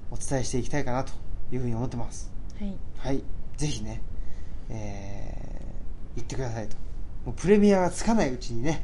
[0.09, 1.11] お伝えしていきたいかなと
[1.51, 2.32] いうふうに思ってます
[2.63, 2.77] はい。
[2.97, 3.23] はい。
[3.57, 4.01] ぜひね
[4.69, 6.75] えー、行ってくださいと。
[7.25, 8.83] もうプレミアがつかないうちにね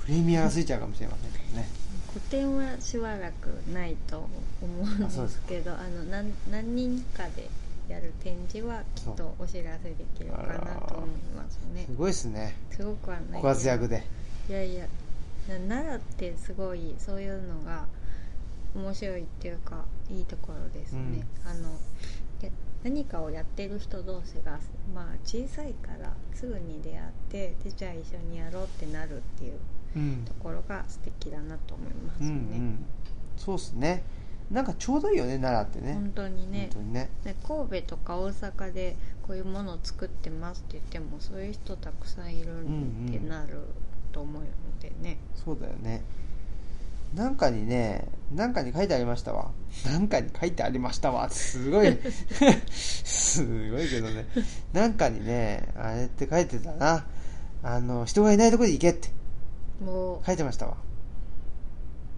[0.00, 1.68] プレミアがついちゃうかもしれませんけどね。
[2.12, 4.28] 個展はしばらくないと
[4.62, 7.48] 思うんですけどあの何何人かで
[7.88, 11.86] やる展示はきっとお知らせできるかなと思いますね。
[11.86, 12.54] すごいですね。
[12.70, 14.04] すごくはないご活躍で。
[14.48, 14.86] いやいや
[15.48, 17.86] な奈良ってすごいそういうのが
[18.74, 21.76] 面白いっていうかいいところですね、あので
[22.84, 24.60] 何かをやってる人同士が、
[24.94, 29.58] まあ、小さいからすぐに出会ってでじゃあ一緒にやろうってなるっていう
[29.96, 30.24] うん。
[30.24, 32.84] ところが素敵だなと思いますうんうね、ん。
[33.36, 34.02] そうっすね。
[34.50, 35.94] なんかちょうどいいよね奈良ってね。
[35.94, 36.68] 本当にね。
[36.74, 37.10] 本当にね。
[37.24, 43.60] で神戸とか大阪でこういうものを作ってますって言ってもそういう人たくさんいるってなる
[44.12, 44.48] と思うの
[44.80, 46.02] でね、そうだよね
[47.14, 49.50] なんかにねなんかに書いてありましたわ。
[49.84, 51.30] なんかに書いてありましたわ。
[51.30, 51.98] すごい。
[52.70, 54.26] すごいけどね。
[54.72, 57.06] なんかにねあれって書いてたな。
[57.62, 59.08] あの人がいないところで行けって。
[59.80, 60.76] も書いてましたわ。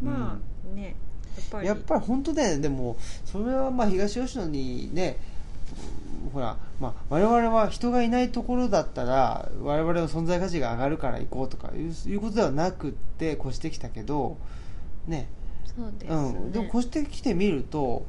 [0.02, 0.38] うま
[0.72, 0.96] あね
[1.36, 1.66] やっぱり。
[1.66, 2.62] やっぱり本当だよね。
[2.62, 5.18] でもそれはまあ東吉野にね
[6.32, 14.38] ほら、まあ、我々は人がいないところだったら我々の存在価値が上がるから行こうとかいういうことではなくって越してきたけど
[15.06, 15.28] ね。
[15.64, 18.06] そうですね、うん、でも越してきてみると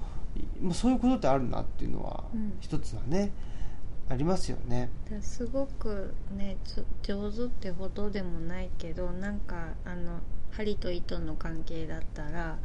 [0.61, 2.53] まあそういうことってあるなっていうのはうん。
[2.59, 3.31] 一つはね、
[4.09, 4.89] ありますよね。
[5.09, 6.57] ですごくね
[7.03, 10.19] 上手ってほどでもないけどなんかあの
[10.51, 12.57] 針と糸の関係だったら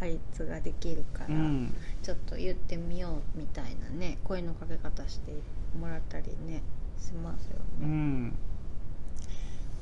[0.00, 1.74] あいつができるから、うん。
[2.02, 5.32] ちょっと言ってみようみたいなね声のかけ方して
[5.78, 6.62] もらったりね
[6.98, 8.28] しますようね、ん。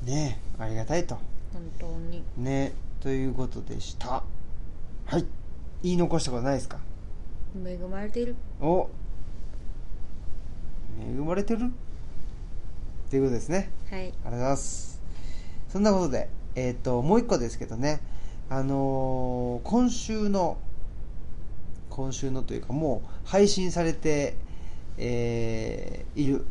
[0.03, 1.17] ねありがたいと
[1.53, 2.23] 本当に。
[2.37, 4.23] ねということでした。
[5.05, 5.25] はい。
[5.83, 6.79] 言い残したことないですか？
[7.65, 8.35] 恵まれている。
[8.61, 8.89] お。
[11.01, 11.65] 恵まれてる？
[11.65, 11.69] っ
[13.09, 13.71] ていうことですね。
[13.89, 14.01] はい。
[14.01, 15.01] ありがとうございます。
[15.69, 18.01] そんなことでえっ、ともう一個ですけどね。
[18.49, 20.57] あのー今週の
[21.89, 24.35] 今週のというかもう配信されて、
[24.97, 26.45] えーいる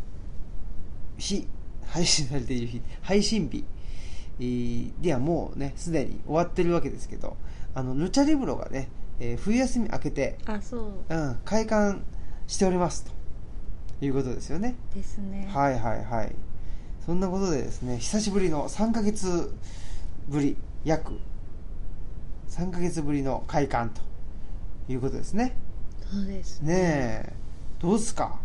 [1.18, 1.46] 日。
[1.86, 2.80] 配信されている日。
[3.02, 3.58] 配信日。
[3.58, 3.64] えー
[4.38, 7.36] ではもうねすでに終わってるわけですけど
[7.74, 8.88] あのルチャリブロがね、
[9.20, 11.14] えー冬休み明けてあそう。
[11.14, 12.00] うん、開館
[12.46, 13.10] しておりますと。
[14.00, 14.76] いうことですよね。
[14.94, 15.48] ですね。
[15.52, 16.32] はいはいはい。
[17.04, 19.52] そんなことでですね、久しぶりの3ヶ月
[20.28, 21.14] ぶり、約
[22.48, 24.00] 3ヶ月ぶりの開館と。
[24.90, 25.56] いうことですね。
[26.10, 26.72] そうですね。
[26.76, 27.32] え。
[27.80, 28.38] どうっすか？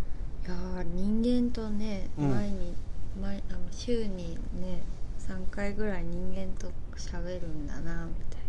[0.45, 2.31] いやー人間とねうん。
[2.31, 2.73] 前に、
[3.21, 4.81] 前あの週にね
[5.27, 8.43] 3回ぐらい人間と喋るんだなみたい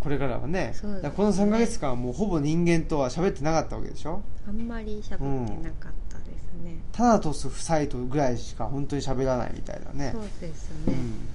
[0.00, 1.02] これからはねそうですね。
[1.02, 4.22] だからこの3ヶ月間はもうほぼ人間とは喋ってなかったわけでしょ？
[4.46, 11.28] なあんまり喋ってなかったですね、タナトス夫妻とぐらいしか本当に喋らないみたいなねそうですね、うん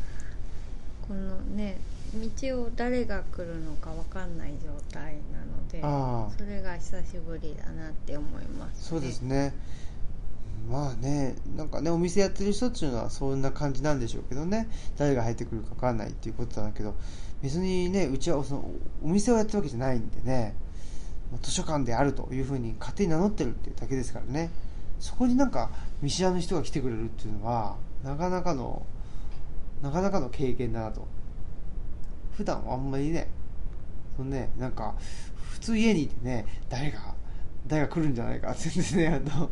[1.07, 1.77] このね
[2.13, 6.31] 道を誰が来るのか分かんない状態なのでああ。
[6.37, 9.53] それが久しぶりだなって思います、ね、そうですね
[10.69, 14.69] まあねなんかねお店やってる人っていうのはそんな感じなんでしょうけどね。
[14.97, 16.95] 誰が入ってくるか分かんないっていうことなんだけど
[17.41, 18.71] 別にねうちはその
[19.03, 20.55] お店をやってるわけじゃないんでね。
[21.41, 24.51] 図書館であるというふうに勝手に名乗ってるっていうだけですからね。
[24.99, 25.71] そこになんか
[26.01, 28.85] 見知らぬ人が来てくれるっていうのはなかなかの
[29.81, 31.07] なかなかの経験だなと。
[32.37, 33.29] 普段はあんまりね
[34.15, 34.95] そのねなんか
[35.51, 37.13] 普通家にいてね誰が
[37.67, 39.49] 誰が来るんじゃないかって言ってねあの。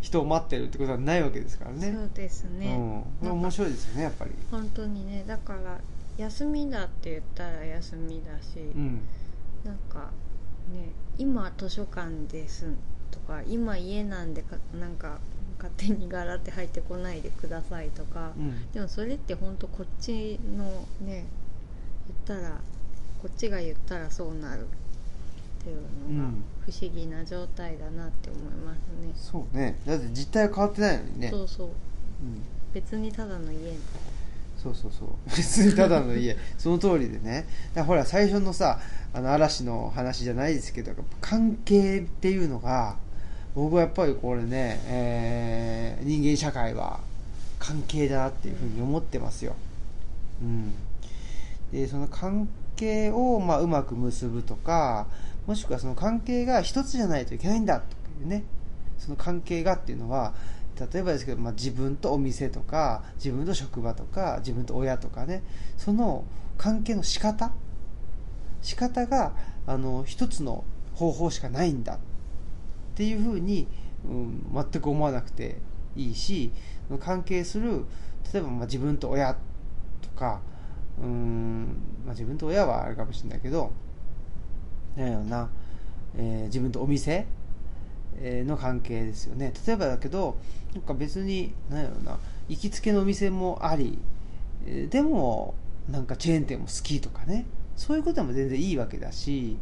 [0.00, 1.92] 人を待ってるってことはないわけですからね。
[1.92, 2.76] そうですね、
[3.22, 4.30] うん、面白いですよねやっぱり。
[4.50, 5.78] 本当にねだから
[6.18, 9.00] 休みだって言ったら休みだし、うん。
[9.64, 10.10] なんか
[10.72, 12.66] ね今図書館です
[13.10, 15.18] とか今家なんでかなんか
[15.58, 18.72] 勝手にガラって入ってこないでくださいとか、うん。
[18.72, 20.64] でもそれって本当こっちの
[21.00, 21.26] ね
[22.26, 22.60] 言ったら
[23.22, 24.66] こっちが言ったらそうなる
[25.62, 25.88] っていうのが
[26.26, 26.44] うん。
[26.64, 29.78] 不思議な状態だなって思いますね、そうね。
[29.84, 31.30] だって実態は変わってないのにね。
[31.30, 31.66] そうそう。
[31.66, 31.74] うん、
[32.72, 33.72] 別にただの家。
[34.62, 35.08] そうそうそう。
[35.36, 36.36] 別にただの家。
[36.58, 37.46] その通りでね。
[37.84, 38.78] ほら最初のさ
[39.12, 42.96] あの嵐の話じゃないですけど関係っていうのが
[43.54, 47.00] 僕はやっぱりこれね、えー人間社会は
[47.58, 49.54] 関係だなっていうふうに思ってますよ、
[50.42, 50.72] うん、
[51.70, 55.06] でその関係をまあうまく結ぶとか
[55.46, 57.84] もしくはその関係が一つじゃないといけないんだと
[58.20, 58.44] いうね。
[58.98, 60.32] その関係がっていうのは
[60.78, 65.42] 例えばですけど、まあ、自分とお店とか自分と職場とか自分と親とかね。
[65.76, 66.24] その
[66.56, 67.52] 関係の仕方。
[68.62, 69.34] 仕方が
[69.66, 71.98] あの一つの方法しかないんだっ
[72.94, 73.66] ていうふうに、
[74.04, 75.58] うん、全く思わなくて
[75.96, 76.52] いいし
[77.00, 77.84] 関係する
[78.32, 79.36] 例えばまあ自分と親
[80.00, 80.40] とか
[81.00, 83.72] うん、まあ、自分と親はあれかもしれないけど
[84.96, 85.48] なんやろな、
[86.16, 87.26] えー自分とお店？
[88.20, 89.52] の関係ですよね。
[89.66, 90.36] 例えばだけど
[90.74, 92.18] なんか別に何やろな。
[92.48, 93.98] 行きつけのお店もあり
[94.90, 95.54] でも
[95.90, 97.46] なんかチェーン店も好きとかね。
[97.74, 99.56] そういうことでも全然いいわけだし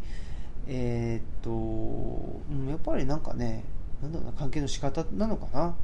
[0.66, 3.62] えーっと、うん、やっぱりなんかね
[4.02, 5.76] なんだろうな関係の仕方なのかな。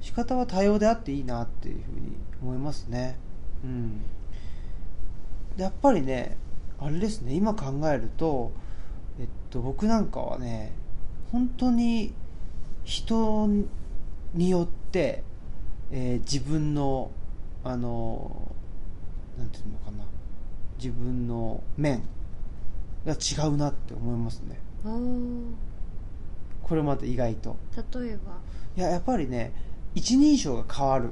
[0.00, 3.16] 仕方は多様であっていいなっていうふうに思いますね。
[3.64, 4.02] うん。
[5.56, 6.36] やっぱりね
[6.80, 7.34] あれですね。
[7.34, 8.52] 今考えると
[9.20, 10.72] えっと僕なんかはね
[11.32, 12.12] 本当に
[12.84, 13.48] 人
[14.34, 15.22] によって、
[15.90, 17.10] えー自分の
[17.64, 18.52] あの
[19.36, 20.04] なんていうのかな。
[20.78, 22.02] 自分の面
[23.04, 24.60] が違うなって思いますね。
[26.62, 27.56] これまで意外と。
[27.76, 28.38] 例えば？
[28.76, 29.52] いややっぱりね
[29.94, 31.10] 一人称が変わる。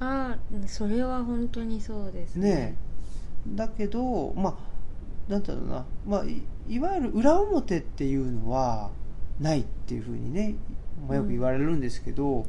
[0.00, 2.54] ああそれは本当にそうですね。
[2.54, 2.76] ね
[3.52, 3.56] え。
[3.56, 4.56] だけどまあ
[5.28, 8.90] なんだろうな、まあ、いいわゆる裏表っていうのは
[9.40, 10.54] ないっていうふうにね、
[11.06, 12.46] まあ、よく言われるんですけど、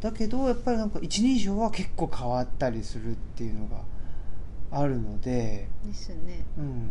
[0.00, 3.82] だけどやっぱりなんか一人称は結構変わったりするっていうのが
[4.70, 6.44] あるので、ですね。
[6.58, 6.90] うん、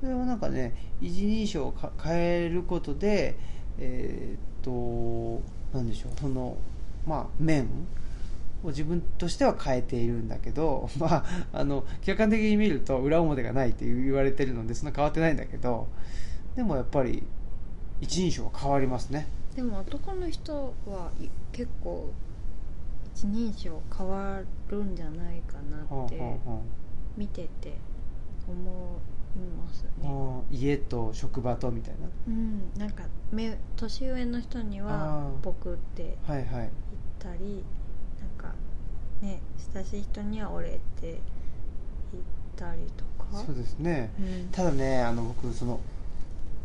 [0.00, 3.36] それはなんかね一人称をか変えることで
[3.78, 5.42] えーっと
[5.76, 6.56] なんでしょうその
[7.06, 7.68] まあ面
[8.64, 15.88] を自分としては変えているんだけど、 まあ、あの客観的に見ると裏表がないって言われてるのでそんな変わってないんだけど
[16.56, 17.22] でもやっぱり
[18.00, 19.26] 一人称は変わりますね。
[19.54, 22.10] でも男の人はい結構
[23.14, 26.20] 一人称変わるんじゃないかなって
[27.16, 27.76] 見てて
[28.48, 28.54] 思
[29.36, 30.08] いますね。
[30.50, 31.94] 家と職場とみたい
[32.26, 32.72] うん。
[32.76, 36.70] なんかめ年上の人にあはー「僕」ってなはいはい。
[37.22, 37.64] 言ったり
[38.24, 38.54] なんか
[39.22, 39.40] ね
[39.74, 42.24] 親しい人には「俺」って言っ
[42.56, 43.44] たりとか？
[43.46, 44.10] そうですね。
[44.18, 44.48] うん。
[44.50, 45.80] ただねあの僕その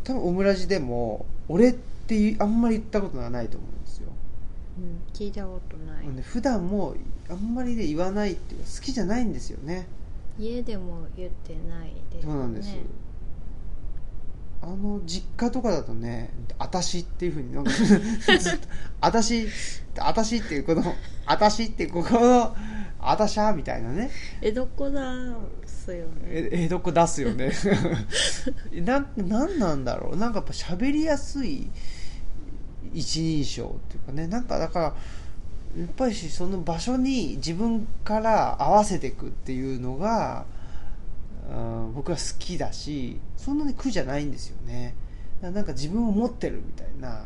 [0.03, 4.07] 多分オムラジでも俺ってあんまり言ったことがないと思うんですよ、
[4.79, 6.95] うん、聞いたことない、で普段も
[7.29, 9.87] あんまりね言わないっていうか好きじゃないんですよね。
[10.39, 12.31] 家でも言ってないですね。
[12.31, 12.73] そうなんです
[14.61, 18.67] あの実家とかだとね「あたし」っていうふうになんかずっと
[19.01, 19.47] 「あたし」
[19.97, 20.95] 「あたし」っていうこの
[21.25, 22.55] 「あたし」っていうここの
[22.99, 24.09] 「あたしゃ」みたいなね。
[24.41, 25.01] えどこだ
[25.65, 26.11] すすよね。
[26.25, 27.51] え江戸っ子出すよね。
[28.85, 30.17] ななんなんだろう。
[30.17, 31.69] なんかやっぱ喋りやすい
[32.93, 34.27] 一人称っていうかね。
[34.27, 34.85] なんかだから
[35.77, 40.45] やっぱりその場所に自分から合わせていくっていうのが、
[41.49, 44.95] うん僕は好きだしそんなに苦じゃないんですよね。
[45.41, 47.25] なんか自分を持ってるみたいな、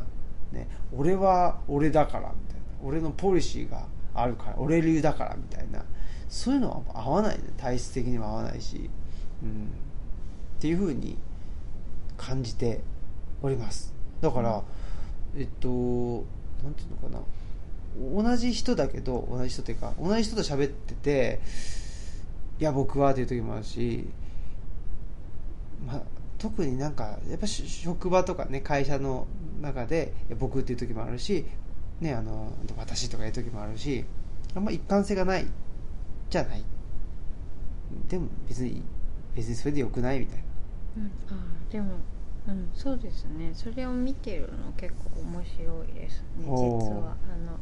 [0.52, 5.84] ね、俺は俺だからみたいな俺のポリシーがあるから俺流だからみたいな
[6.28, 7.44] そういうのは合わないね。
[7.56, 8.88] 体質的にも合わないし、
[9.42, 9.50] うん、
[10.58, 11.18] っていうふうに
[12.16, 12.80] 感じて
[13.42, 13.92] おります。
[14.20, 14.62] だから
[15.36, 15.68] えっと
[16.62, 17.20] なんていうのかな。
[17.96, 21.40] 同じ人だけど同じ人っていうか同じ人と喋ってて
[22.60, 24.06] いや僕はっていう時もあるし、
[25.86, 26.02] まあ、
[26.38, 29.26] 特になんかやっぱし職場とかね会社の
[29.60, 31.44] 中で僕っていう時もあるし、
[32.00, 34.04] ね、あの私とかいう時もあるし
[34.54, 35.46] あんま一貫性がない
[36.30, 36.64] じゃない。
[38.08, 38.82] でも別に
[39.34, 40.44] 別にそれでよくないみたいな。
[40.96, 41.94] うん、あーでも、
[42.48, 43.50] うん、そうですね。
[43.52, 47.16] それを見てるの結構面白いですね実は。
[47.32, 47.58] あの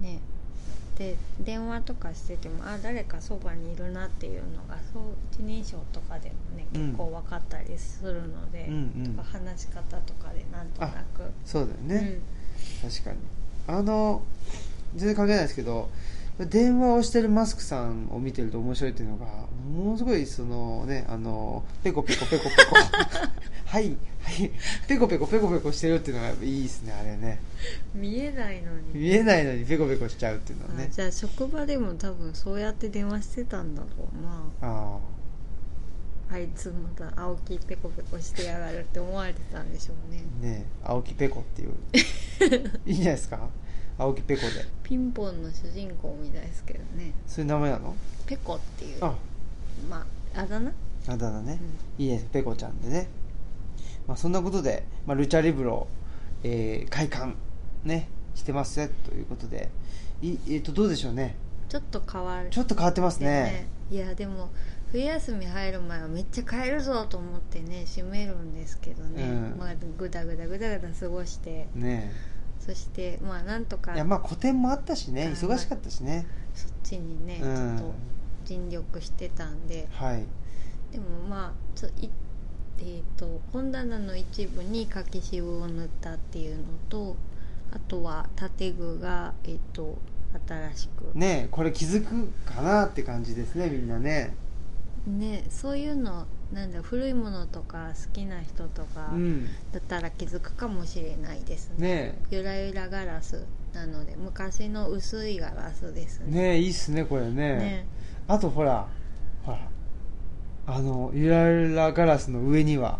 [0.00, 0.20] ね
[1.02, 6.86] で電話とかしててもあ誰かそばにいるなっていうのがそう一人称とかでもねうん。
[6.92, 9.14] 結構分かったりするので、うんうん。
[9.16, 11.30] とか話し方とかでなんとなく。
[11.44, 12.18] そうだよね、
[12.80, 13.18] 確かに。
[13.66, 14.22] あの
[14.94, 15.88] 全然関係ないですけど
[16.38, 22.76] 電話をしてるマスクさんを見てると面白いっていうのがものすごいそのねあのペコペコペコペコ
[23.72, 24.50] はいはい。
[24.86, 27.40] ペコペコペコペコしてるっていうのがやっぱいいですねあれね。
[27.94, 28.90] うん見えないのに。
[28.92, 30.88] 見えないのにペコペコしちゃうっていうのはね。
[30.90, 33.88] あじゃあ職場でも多分そうやって電話してたんだろ
[34.20, 34.68] うな。
[34.68, 34.98] あ
[36.30, 40.22] あいつまた青木ペコペコしてやがるって思われてたんでしょうね。
[40.42, 41.70] あね青木ペコっていう。
[42.84, 43.48] いいんじゃないですか？
[43.96, 44.48] 青木ペコで。
[44.82, 47.12] ピンポンの主人公みたいですけどね。
[47.26, 47.96] そういう名前なの？
[48.26, 48.98] ペコっていう。
[49.02, 49.14] あ。
[49.88, 50.72] まああだ名？
[51.08, 51.58] あだ名ね、
[51.98, 53.08] いいですペコちゃんでね、
[54.06, 55.86] まあ、そんなことで、まあ、ルチャリブロ、
[56.42, 57.34] えー開館
[57.84, 59.68] ねしてますよということで。
[60.22, 61.34] いえっ、とどうでしょうね？
[61.68, 62.50] ちょっと変わる。
[62.50, 63.66] ちょっと変わってますね。
[63.90, 64.50] いやでも
[64.90, 69.58] 冬休み入る前はめっちゃ帰るぞと思ってね閉めるんですけどね、うん。
[69.58, 71.66] まあぐだぐだぐだぐだ過ごして。
[71.74, 72.12] ね。
[72.60, 73.94] そしてまあなんとか。
[73.94, 75.26] いやまあ個展もあったしね。
[75.26, 76.26] あ忙しかったしね。
[76.54, 77.78] そっちにね、うん。
[77.78, 77.94] ちょっと
[78.44, 79.88] 尽力してたんで。
[79.90, 80.24] はい。
[80.92, 82.08] でもまあちょい
[82.80, 87.16] えー、と本棚の一部に柿渋を塗ったっていうのと
[87.72, 89.98] あとは建具が、えー、と
[90.48, 91.16] 新しく。
[91.16, 94.34] ねこれ気づくかなって感じですねみんなね。
[95.06, 99.46] ねそういうのなんだ古いものとか好きな人とかうん。
[99.72, 101.88] だったら気づくかもしれないですね。
[101.88, 106.40] ねゆらゆらガラスなので昔の薄いガラスですね。
[106.54, 107.32] ねいいっすねこれね。
[107.32, 107.86] ね
[108.28, 108.86] あとほら
[109.44, 109.71] ほら
[110.66, 112.98] あのゆらゆらガラスの上には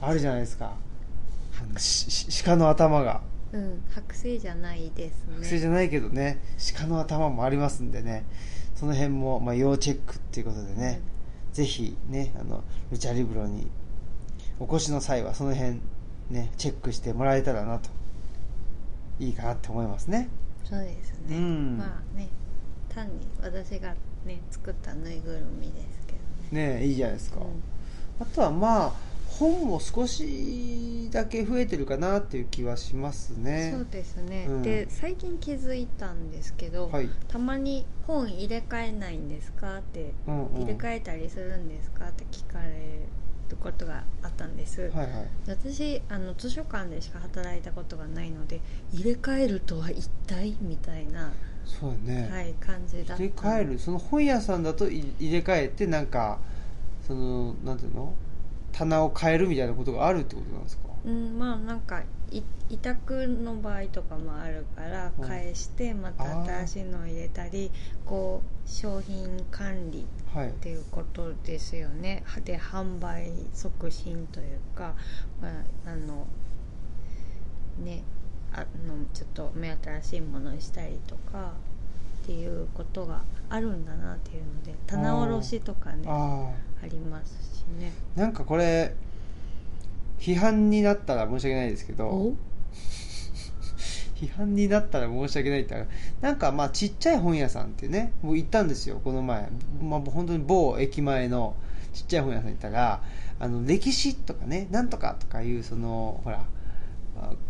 [0.00, 0.76] あるじゃないですか。
[1.60, 3.20] あのしし鹿の頭が。
[3.52, 3.82] うん。
[3.94, 5.38] 剥製じゃないですね。
[5.40, 6.42] 薬じゃないけどね
[6.76, 8.24] 鹿の頭もありますんでね。
[8.74, 11.00] その辺も、まあ、要チェックっていうことでね、
[11.52, 13.70] ぜひねあのルチャリブロに
[14.58, 15.80] お越しの際はその辺
[16.30, 17.90] ねチェックしてもらえたらなと。
[19.20, 20.28] いいかなって思いますね。
[20.64, 21.78] そうですね、うん。
[21.78, 22.28] まあね
[22.88, 26.01] 単に私がね作ったぬいぐるみです
[26.52, 27.46] ねねいいじゃないですか、うん。
[28.20, 28.92] あとはまあ
[29.26, 33.72] 本も少しだけ増えてるかなっていう気はしますね。
[33.74, 34.62] そうですね、うん。
[34.62, 39.78] で最近気づいたんですけど、はい、たまに本入れ替えないんですか？
[39.78, 40.60] って、うんうん。
[40.62, 42.08] 入れ替えたりするんですか？
[42.08, 42.68] って聞かれ
[43.48, 45.08] ることがあったんです、はいはい。
[45.46, 48.60] 私あの図書館でしか働いたことがないので
[48.92, 50.56] 入れ替えるとは一体？
[50.60, 51.32] みたいな、
[51.64, 56.38] そうだね、はい、感じだ入れ替えるその本屋さんだとい入れ替えてなんか
[57.06, 58.14] そのなんていうの？
[58.72, 60.84] 棚を変えるみたいなことがあるってことなんですか？
[61.04, 65.28] うんまあなんかい委託の場合とかもあるからうん。
[65.28, 67.70] 返してまた新しいのを入れたり
[68.06, 72.24] こう商品管理はいっていうことですよね。
[72.44, 74.94] で販売促進というか、
[75.42, 75.52] まあ、
[75.90, 76.26] あの
[77.84, 78.02] ね
[78.54, 78.66] あの
[79.14, 81.52] ちょっと目新しいものにしたりとか
[82.22, 86.50] っていうことがあるんだなっていうので棚卸しとかねあ
[86.82, 87.92] ありますしね。
[88.16, 88.94] あなんかこれ
[90.18, 92.36] 批判になったら申し訳ないですけどお？
[94.14, 95.86] 批判になったら申し訳ないって
[96.20, 99.48] なんかまあちっちゃい本屋さんってね僕行ったんですよこの前、
[99.82, 101.56] まあ、本当に某駅前の
[101.92, 103.02] ちっちゃい本屋さん行ったら
[103.40, 106.44] あの歴史とかねなんとかとかいうそのほらあ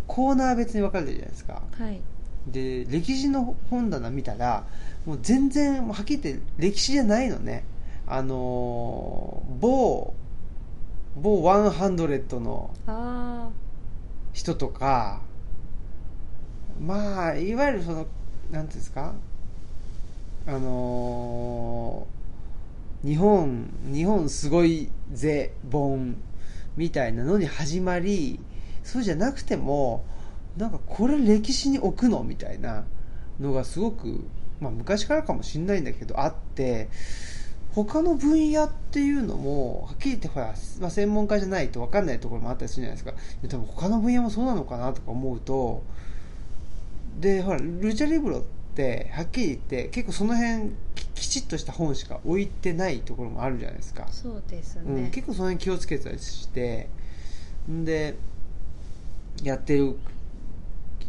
[0.07, 1.63] コーナー別に分かれてるじゃないですか。
[1.79, 2.01] はい。
[2.49, 4.65] で歴史の本棚見たら
[5.07, 7.65] もう全然はっきり言って歴史じゃないのね。
[8.07, 10.13] あのー某
[11.17, 13.49] 某100のあ
[14.33, 15.21] 人とか
[16.81, 18.07] まあいわゆるその
[18.51, 19.15] なんていうんですか？
[20.47, 26.17] あのー日本日本すごいぜ本
[26.77, 28.39] みたいなのに始まり
[28.83, 30.05] そうじゃなくても
[30.57, 32.85] なんかこれ歴史に置くのみたいな
[33.41, 34.25] のがすごく、
[34.61, 36.89] まあ、昔からかもしれないんだけどあって
[37.75, 43.13] 他の分野っていうのもはっきり言ってほら、まあ、専門家じゃないと分かんないところもあったりするじゃないですか。
[43.41, 45.83] で多分他の分野もそうなのかなとか思うと
[47.19, 48.43] でほらルチャリブロっ
[48.75, 54.05] てはっきり言って結構その辺ききちっとした本しか置いてないところもあるじゃないですか。
[54.07, 56.89] あそうですうん、ね、結構その辺気をつけてたりして
[57.71, 58.17] んで
[59.43, 59.99] やってる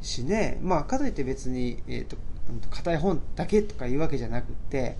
[0.01, 0.59] しね。
[0.61, 2.17] まあかといって別に、えー、と
[2.49, 4.97] うんと硬い本だけとかいうわけじゃなくって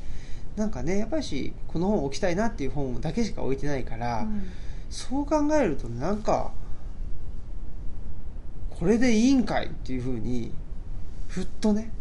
[0.56, 4.50] なんかねやっぱりしこの本置きたいなっていう本だけしか置いてないから、うん。
[4.90, 6.52] そう考えるとなんか
[8.70, 10.52] これでいいんかいっていうふうに
[11.28, 11.92] ふっとね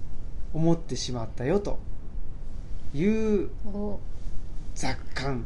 [0.53, 1.79] 思ってしまったよと
[2.95, 3.99] いうお。
[4.75, 5.45] 雑感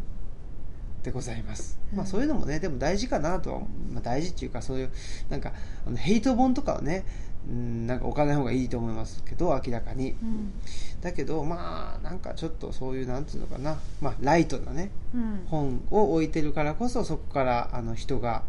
[1.07, 1.99] でございます、うん。
[1.99, 4.91] まあそういうのもねでも大事かなとは、まあ、大事っていうかそういう
[5.31, 5.53] なんか
[5.87, 7.07] あのヘイト本とかはね
[7.49, 10.11] うんなんか置かない方がいいと思いますけど明らかに。
[10.11, 10.53] うん。
[11.01, 13.79] だけどまあなんかちょっとそういうなんていうのかな。
[14.01, 15.47] まあライトなねうん。
[15.47, 18.43] 本を置いてるからこそそこからあの人が、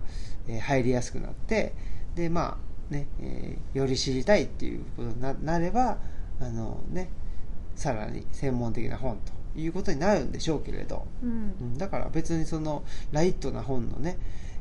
[0.48, 1.74] えー入りやすくなって
[2.16, 2.58] でま
[2.90, 6.00] あね、えーより知りたいっていうことにななれば
[6.40, 7.10] あのね
[7.76, 11.54] さらに専門的な本ということになるんでしょうけれど、うん。
[11.60, 14.18] うんだから別にそのライトな本のね、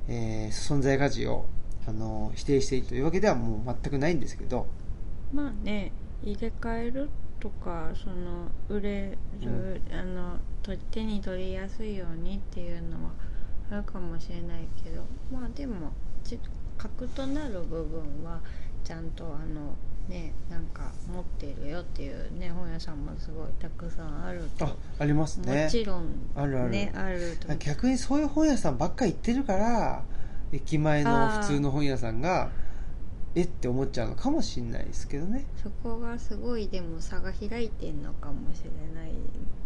[0.08, 1.46] えー存在価値を
[1.86, 4.66] あの否定しているというわけではもう全くないんですけど、
[5.32, 5.92] まあね
[6.22, 13.10] 入れ替えるとかその売れる、あのと手に取りやすいようにっていうのは
[13.70, 15.02] あるかもしれないけど。
[15.32, 15.92] まあでも
[16.24, 16.38] ち
[16.76, 18.40] 核となる部分は
[18.84, 19.74] ちゃんとあの
[20.08, 24.66] ねなんか持ってるよっていうね本屋さんもすごいたくさんあると。
[24.66, 25.64] あありますね。
[25.64, 26.70] もちろんあるある。
[26.70, 30.02] ねあると逆にそういう本屋さんばっかり行ってるから
[30.52, 32.50] 駅前の普通の本屋さんが
[33.34, 35.44] えって思っちゃうのかもしれないですけどね。
[35.62, 39.12] そこがすごいでも差が開いてんのかもしれない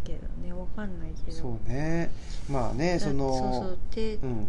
[0.03, 0.20] けど
[0.77, 1.37] かんないけど。
[1.37, 2.11] そうね。
[2.51, 3.79] まあねそのそうそう。
[3.95, 4.31] で、うん。
[4.31, 4.47] うん、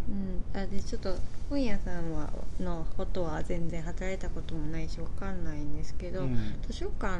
[0.53, 1.15] あでちょっと
[1.49, 6.55] 本屋さんはのことは全然働いたこともないしわかんないんですけど、うん。
[6.67, 7.19] 図書館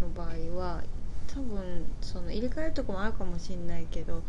[0.00, 0.82] の場合は
[1.26, 4.22] 多分その入れ替えるとこもあるかもしれないけど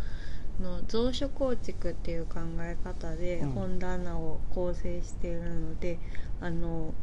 [0.61, 3.49] の蔵書構築っていう考え方でうん。
[3.51, 5.99] 本棚を構成しているので、
[6.41, 6.93] あの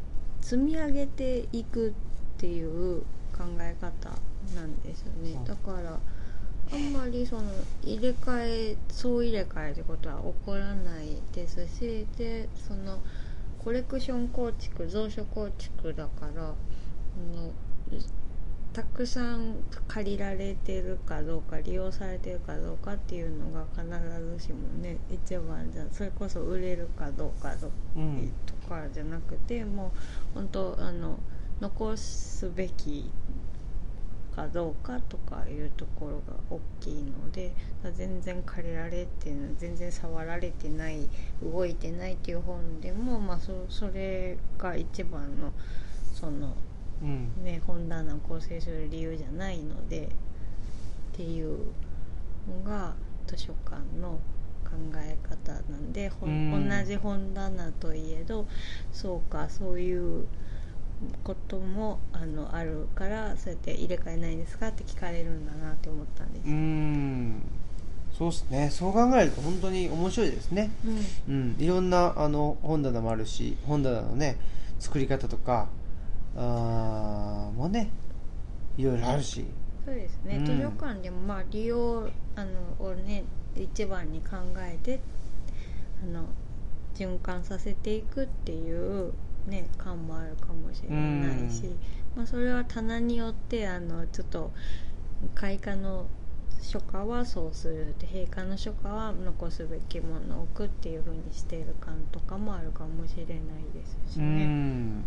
[0.41, 1.91] 積み上げていくっ
[2.37, 3.01] ていう
[3.37, 4.09] 考え方
[4.55, 5.39] なんですよね。
[5.45, 5.99] だから
[6.73, 7.43] あんまりその
[7.83, 12.99] 入れ替え総入れ替えってことは起こらないですしでその
[13.63, 16.53] コレクション構築蔵書構築だからあ
[17.35, 17.51] の
[18.73, 19.55] たくさん
[19.89, 23.85] 借りられてるかどうか利用されてるかどうかっていうのが必
[24.39, 27.67] ずしもね一番じゃそれこそ売れるかどうかと
[28.69, 29.91] かじゃなくても
[30.33, 31.19] う本当あの
[31.59, 33.11] 残すべき
[34.35, 37.53] かどうかとかいうところが大きいので
[37.93, 41.07] 全然借りられて全然触られてない
[41.43, 45.51] 動いてないっていう本でも、まあ、そそれが一番の
[46.13, 46.55] その、
[47.01, 47.43] うん。
[47.43, 50.07] ね、本棚を構成する理由じゃないのでっ
[51.13, 51.57] ていう
[52.47, 52.93] のが
[53.25, 54.19] 図書館の
[54.63, 56.69] 考え方なんで、うん。
[56.69, 58.47] 同じ本棚といえど
[58.91, 60.27] そうかそういう
[61.23, 66.47] こともあのあるからそうやって入れ替えないんですかって聞かれるんだなって思ったんです。
[66.47, 67.41] うーん。
[68.17, 68.69] そうっすね。
[68.69, 70.71] そう考えると本当に面白いですね。
[71.27, 71.33] うん。
[71.33, 71.55] うん。
[71.59, 74.37] いろんなあの本棚もあるし本棚のね
[74.79, 75.69] 作り方とか
[76.35, 77.89] あーもね
[78.77, 79.45] いろいろあるし。
[79.85, 80.45] そうですね、うん。
[80.45, 83.23] 図書館でもまあ利用あのをね
[83.55, 84.99] 一番に考えて
[86.03, 86.25] あの
[86.95, 89.13] 循環させていくっていう
[89.47, 91.77] ね感もあるかもしれないし、うん。
[92.15, 94.51] まあ、それは棚によってあのちょっと
[95.35, 96.07] 開花の
[96.61, 103.35] 書家はそうするって閉館の書家は残すべきものを置くっていう風にしている感とかもあるかもしれない
[103.73, 104.45] ですしうね。
[104.45, 105.03] ん。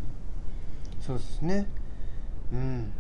[1.01, 1.67] そうですね。
[2.53, 2.93] うん。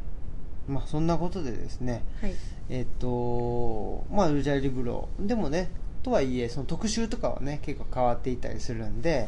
[0.69, 2.03] まあそんなことでですね。
[2.21, 2.35] はい。
[2.71, 5.69] えっとまあルジャリブロでもね
[6.05, 9.27] とはいえその特集とかはね結構変わっていたりするんで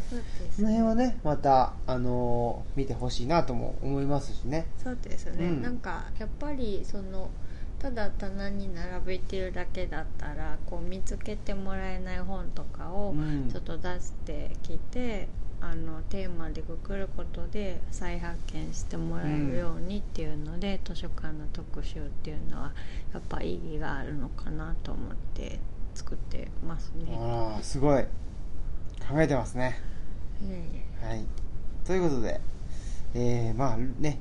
[0.54, 4.66] その辺はねまたあの見てほしいなとも思いますしね。
[4.84, 5.62] そうですね、うん。
[5.62, 7.30] なんかやっぱりその
[7.78, 13.50] ただ棚に並べてるだけだったらこう見つけてもらえない本とかをうん。
[13.50, 15.28] ちょっと出してきて、
[15.62, 22.72] あのテーマでくくることで再発見してもらえるようにっていうので、図書館の特集っていうのは
[23.14, 25.58] やっぱ意義があるのかなと思って
[25.96, 27.16] 作ってますね。
[27.18, 28.02] ああすごい。
[29.08, 29.80] 考えてますね。
[30.42, 30.58] いえい
[31.02, 31.06] え。
[31.06, 31.24] はい。
[31.84, 32.40] ということで
[33.14, 34.18] えー、まあね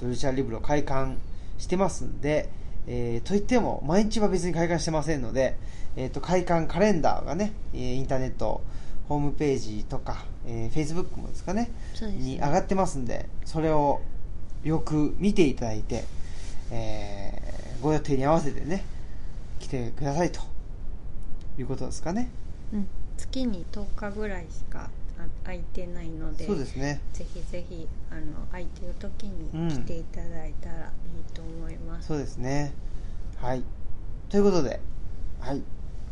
[0.00, 1.16] ルチャーリブロ開館
[1.58, 2.48] してますんで
[2.86, 5.56] えーといっても毎日は別に開館してませんので、
[5.96, 8.62] えー、と開館カレンダーがねえーインターネット
[9.08, 12.12] ホームページとか、えー、Facebook もですかねね。
[12.12, 14.02] に上がってますんでそれを
[14.62, 16.04] よく見ていただいて、
[16.70, 17.48] えー
[17.80, 18.84] ご予定に合わせてね
[19.60, 20.40] 来てくださいと
[21.58, 22.30] いうことですかね。
[22.72, 22.86] うん、
[23.16, 27.00] 月に10日ぐらいしかあ空いてないのでそうですね。
[27.12, 32.72] ぜひぜひあの空いてる時に来ていただいたらいいと思います、そうですね。
[33.40, 33.62] はい。
[34.28, 34.80] ということで
[35.40, 35.62] はい。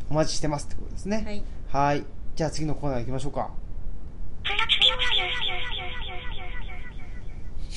[0.09, 1.23] お待ちしてますってことですね。
[1.25, 1.43] はい。
[1.69, 2.05] はい。
[2.35, 3.51] じゃあ次のコーナー行きましょうか。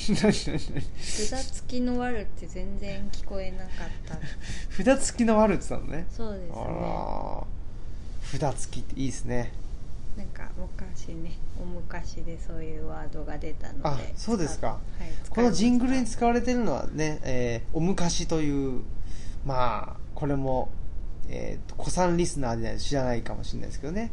[0.00, 3.68] 札付きのワルって全然聞こえなかっ
[4.06, 4.18] た。
[4.84, 6.06] 札付きのワルツなのね。
[6.08, 6.54] あそうですね。
[6.54, 7.46] ら
[8.38, 9.52] 札付きっていいですね。
[10.16, 13.80] なんか昔ねお昔でそういうワードが出たので。
[13.84, 14.78] あそうですか。
[14.94, 18.82] 使はい、このジングルに使使われてるのはね、えーお昔という
[19.46, 20.68] まあこれも、
[21.28, 24.10] えーと古参リスナーでないと知らないかもしれないですけどね、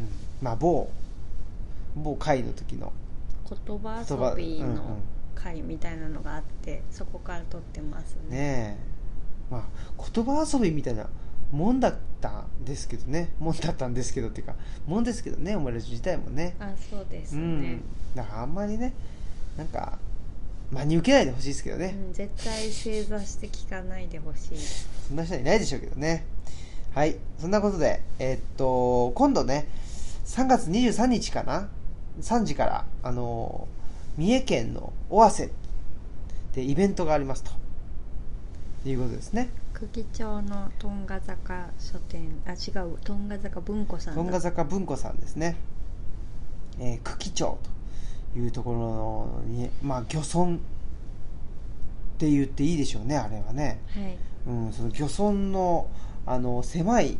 [0.00, 0.08] うん、
[0.40, 0.90] まあ某
[1.96, 2.92] 某会の時の
[3.48, 4.82] 言葉遊びうんうんの
[5.34, 8.36] 回みたいなのがあってそこから撮ってますね。
[8.36, 8.96] ねえ。
[9.50, 9.62] まあ
[10.12, 11.08] 言葉遊びみたいな
[11.52, 13.30] もんだったんですけどね。
[13.38, 14.54] もんだったんですけどっていうか
[14.86, 16.56] もんですけどねオムレツ自体もね。
[16.58, 17.82] あそうですね、うん。
[18.14, 18.92] だからあんまりね
[19.56, 19.98] なんか
[20.72, 24.58] 真に受けないでほしいですけどね、うん、絶対正座して聞かないでほしい。
[25.08, 26.26] そんな人はいないでしょうけどね。
[26.94, 27.16] はい。
[27.38, 29.68] そんなことでえーっと今度ね
[30.24, 31.68] 3月23日かな
[32.20, 33.68] ？3時からあの
[34.16, 35.50] 三重県の尾鷲
[36.54, 37.52] でイベントがありますと。
[38.84, 44.22] いうことですね久喜町のトンガ坂書店あ違うトンガ坂文庫さんだ。
[44.22, 45.56] トンガ坂文庫さんですね、
[46.80, 47.58] えー、久喜町
[48.32, 48.72] というとこ
[49.44, 50.58] ろに、まあ、漁村っ
[52.16, 54.16] て言っていいでしょうねあれはね、はい。
[54.46, 55.90] うん、その漁村の
[56.24, 57.18] あの狭い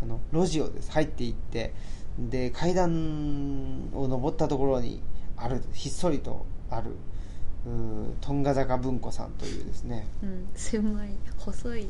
[0.00, 1.74] あの路地をです入っていって
[2.20, 5.02] で階段を登ったところに
[5.36, 6.92] あるひっそりとある
[8.20, 10.06] トンガ坂文庫さんというですね。
[10.22, 11.88] うん狭い細い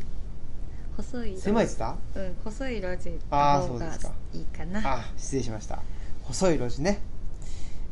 [0.96, 4.80] 細い路狭いですかうん細い路地の方がそうですかいいかな。
[4.84, 5.82] あ失礼しました。
[6.22, 7.02] 細い路地ね、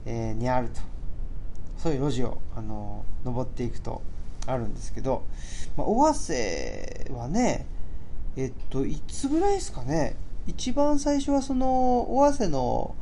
[0.07, 0.81] えーにあると。
[1.77, 4.01] 細い路地を、あの登っていくと
[4.47, 5.25] あるんですけど、
[5.77, 7.67] まあ、尾鷲はね
[8.37, 10.17] えっといつぐらいですかね。
[10.47, 12.95] 一番最初はその尾鷲の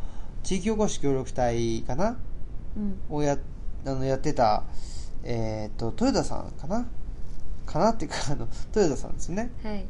[0.42, 2.16] 地域おこし協力隊かな？
[2.76, 3.00] うん。
[3.08, 3.38] をや
[3.84, 4.62] あのやってた、
[5.24, 6.86] えっと豊田さんかな？
[7.66, 9.50] かなっていうかあの豊田さんですね。
[9.62, 9.84] はい。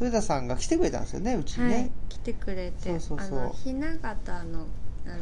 [0.00, 2.98] 豊田さんが来てくれたんですよねうちにね、はい来てくれて。
[3.00, 3.38] そうそうそう。
[3.38, 4.66] あのひな形の、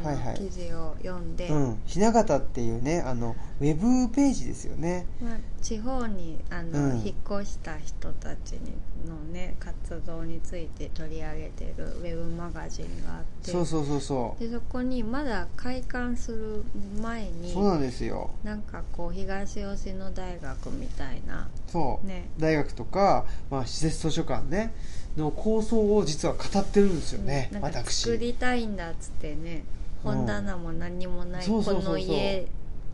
[0.03, 0.35] はいはい。
[0.37, 5.05] 記事を読んで、うん、ひな形っていうねあのウェブページですよね。
[5.21, 6.99] まあ、地方にあの、うん。
[6.99, 8.73] 引っ越した人たちに
[9.07, 13.51] のね活動について取り上げてるウェブマガジンがあって。
[13.51, 16.63] そうそうそうそでそこにまだ開館する
[17.01, 18.31] 前うにそうなんですよ。
[18.43, 22.29] なんかこう東吉野大学みたいなそう、ね。
[22.37, 24.73] 大学とか、まあ、施設図書館ね
[25.17, 28.03] の構想を実は語ってるんですよね、なんか私。
[28.03, 29.63] 作りたいんだっつってね
[30.05, 32.47] うん本棚も何もないこの家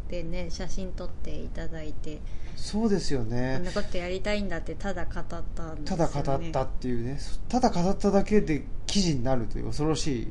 [0.10, 2.20] でね写真撮っていただいて。
[2.56, 7.20] そうですよこんねなことやりたいんだってただ語ったんですたよ、ね、だ語ったっていうね。
[7.50, 10.28] ただ語っただけで記事になるという恐ろしい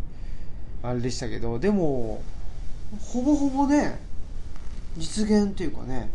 [0.82, 2.22] あれでしたけどでも
[2.99, 4.01] ほぼほぼね
[4.97, 6.11] 実現というかね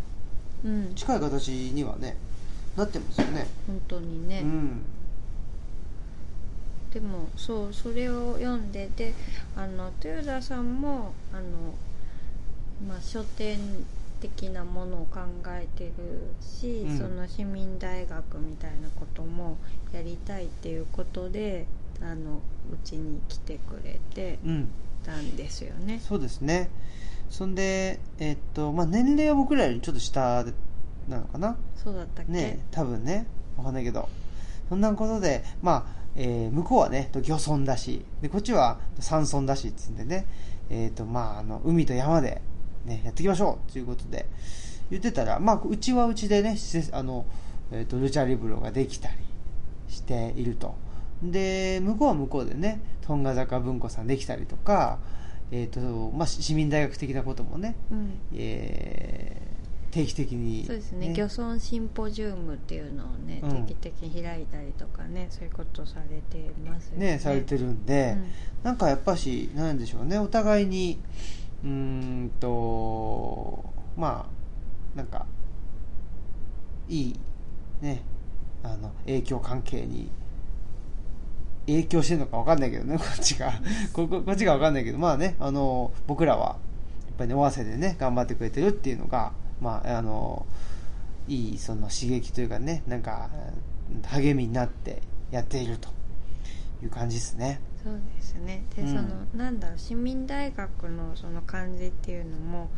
[0.66, 0.96] うん。
[0.96, 2.18] 近い形にはね
[2.76, 3.48] なってますよね。
[3.68, 4.82] 本当にね、うん
[6.94, 9.14] でもそうそれを読んでで
[9.56, 11.76] あの豊田さんもあの、
[12.88, 13.60] まあ、書店
[14.20, 15.94] 的なものを考えてる
[16.42, 16.98] し、うん。
[16.98, 19.58] その市民大学みたいなことも
[19.94, 21.68] やりたいっていうことで
[22.02, 22.42] あの
[22.74, 24.70] うちに来てくれてうん。
[25.06, 26.02] たんですよね。
[26.04, 26.70] そうですね。
[27.30, 30.44] そんでえっとまあ年齢は僕らよりちょっと下
[31.08, 31.56] なのかな？
[31.78, 33.26] そうだったっけ、ね多分ね。
[33.58, 34.10] わかんないけど。
[34.68, 40.28] そんなことでまあ、えー向こうはね漁村だしでこっちは山村だしっつうんでね
[40.70, 42.42] えっ、とまああの海と山で
[42.86, 44.26] ねやっていきましょうということで
[44.92, 46.58] 言ってたらまあうちはうちでね
[46.92, 47.26] あの
[47.72, 49.16] えー、とルチャリブロができたり
[49.88, 50.76] していると。
[51.22, 55.00] で向こうは向こうでねトンガ坂文庫さんできたりとか、
[55.52, 55.80] えーと
[56.16, 58.20] まあ、市民大学的なこともね、うん。
[58.36, 59.59] えー
[59.92, 61.14] 定期的に、そうですね。
[61.14, 63.66] 漁村シンポジウムっていうのをね、うん。
[63.66, 67.14] 定期的に開いたりとかねそういうことされてますよね。
[67.14, 68.28] ねされてるんで、うん。
[68.64, 71.00] なんかやっぱしなんでしょうねお互いに
[71.64, 73.64] うーんと
[73.98, 74.28] ま
[74.96, 75.26] あなんか
[76.88, 77.20] いい
[77.82, 78.02] ね
[78.64, 80.10] あの影響関係に
[81.66, 83.52] 影響してるのか分かんないけどね こっちが。
[83.94, 86.58] こここっちが分かんないけどまあねあの僕らは
[87.08, 89.32] やっぱりね尾鷲でね頑張ってくれてるっていうのが
[89.62, 90.46] まああの
[91.28, 93.30] いいその刺激というかねなんか
[94.08, 95.02] 励みになって
[95.32, 95.90] やっていると
[96.84, 97.62] いう感じですね。
[97.84, 98.64] そうですね。
[98.76, 98.88] で、うん。
[98.88, 102.70] そのなんだろう市民大学のその感じっていうのも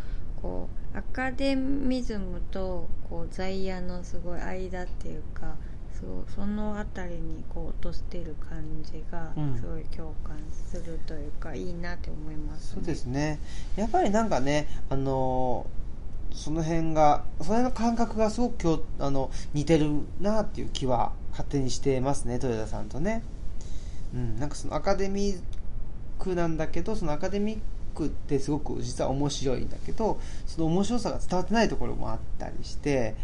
[0.42, 5.56] こうアカデミズムとこう在野のすごい間っていうか
[5.94, 9.56] すごいそのあたりにこう落としてる感じがうん。
[9.56, 13.40] すごい共感するというか、いいなって思います、そうですね。
[13.76, 15.66] やっぱりなんかねあの
[16.34, 23.24] その辺がそれの感覚がすごくあの似てるなっていう気は勝手にしてますね豊田さんとね。
[24.14, 25.42] うんなんかそのアカデミッ
[26.20, 27.60] クなんだけどそのアカデミッ
[27.96, 33.16] クってすごく実は面白いんだけどその面白さが伝わってないところもあったりして、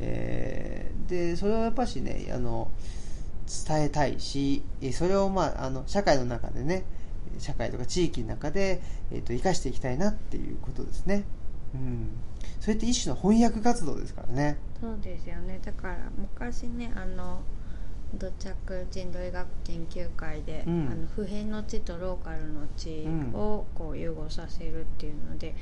[0.00, 2.70] えーでそれをやっぱしねあの
[3.66, 4.62] 伝えたいし
[4.92, 6.84] それを、まあ、あの社会の中でね
[7.38, 8.80] 社会とか地域の中で、
[9.12, 11.24] えー、と生かしていきたいなっていうことですね、
[11.74, 12.08] うん、
[12.60, 14.56] それって一種の翻訳活動ですからね。
[14.80, 15.60] そうですよね。
[15.64, 17.40] だから昔ねあの
[18.18, 20.88] 土着人類学研究会で、うん。
[20.90, 25.54] あの普遍の地とローカルの地うんをこう融合させるっていうので、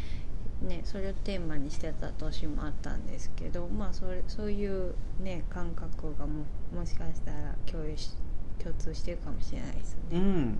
[0.62, 6.44] ね、それをテーマにしてた年もあったんですけど、まあ、それそういう、ね、感覚がも
[6.74, 8.10] もしかしたら共有し
[8.58, 10.00] 共通してるかもしれないですね。
[10.12, 10.58] うん。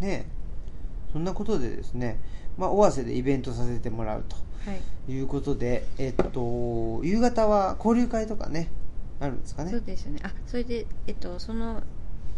[0.00, 0.26] ね。
[1.12, 2.18] そんなことでですね、
[2.56, 4.36] まあ、尾鷲でイベントさせてもらうはいと
[5.08, 5.18] い。
[5.18, 8.68] うことで、えっと、夕方は交流会とかね
[9.20, 9.70] あるんですかね？
[9.70, 10.20] そうですよね。
[10.22, 11.82] あそれで、えっと、その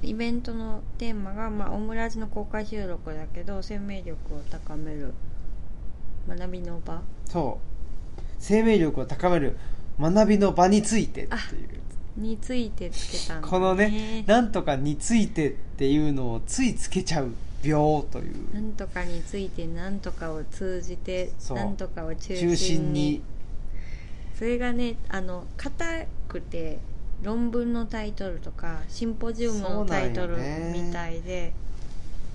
[0.02, 5.12] イベントのテーマが、まあ、オムラジの公開収録だけど生命力を高める
[6.28, 7.02] 学びの場。
[7.26, 7.58] そ
[8.18, 8.20] う。
[8.38, 9.56] 生命力を高める
[10.00, 11.84] 学びの場についてっていう。
[12.16, 17.32] についてつけたんだこのねなんとかについてっていうのをついつけちゃう
[17.64, 18.54] 病という。
[18.54, 22.92] なんとかについてなんとかを通じてなんとかを中中心に。
[22.92, 23.22] 心に。
[24.38, 25.84] それがねあの硬
[26.28, 26.78] くて
[27.22, 31.52] 論文のタイトルとかシンポジウムのタイトルみたいで。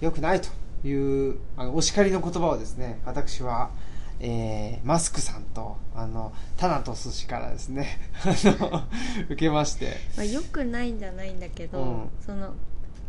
[0.01, 0.47] 良くないと
[0.87, 3.69] いうあのお叱りの言葉をですね私は、
[4.21, 8.27] えーマスクさんとあのタナトス氏からですね あ
[8.63, 8.83] の
[9.25, 9.97] 受けまして。
[10.15, 12.09] まあ、よくないんじゃないんだけど、うん。
[12.25, 12.53] その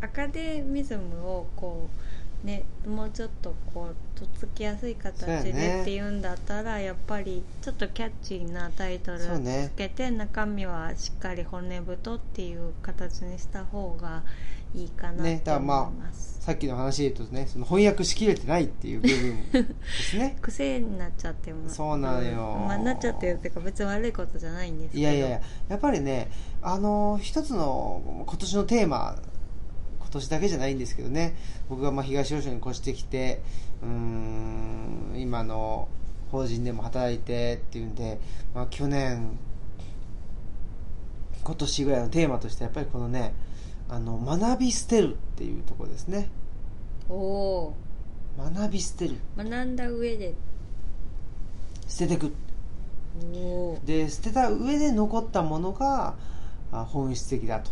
[0.01, 2.10] アカデミズムをこう
[2.45, 5.83] ねもうちょっとこうとっつきやすい形でね。
[5.83, 14.23] っていうんだったら、やっぱりちょっとキャッチーなタイトルつけて、中身はしっかり骨太っていう形にした方が
[14.75, 20.37] いいかなねだからま思います、さっきの話で言うとねその翻訳しきれてないっていう部分ですね。
[20.43, 22.65] 癖になっちゃってもそうなのよ。
[22.67, 25.01] まあ、なっちゃってるっていうか別に悪いことじゃないんですけど。
[25.01, 26.31] いやいやいややっぱりね
[26.63, 29.19] あの一つの今年のテーマ
[30.11, 31.37] 今年だけじゃないんですけどね。
[31.69, 33.41] 僕がまあ東吉野に越してきて
[33.81, 35.87] うーん今の
[36.33, 38.19] 法人でも働いてっていうんで、
[38.53, 39.39] まあ、去年
[41.45, 43.35] 今年ぐらいのテーマとしてやっぱりこのね
[43.89, 46.29] あの学び捨てるっていうところですね。
[47.09, 47.75] おお
[48.37, 49.15] 学び捨てる。
[49.37, 50.35] ー学んだ上で。
[51.87, 52.33] 捨ててく。
[53.33, 56.15] おおで捨てた上で残ったものが
[56.73, 57.71] あ本質的だと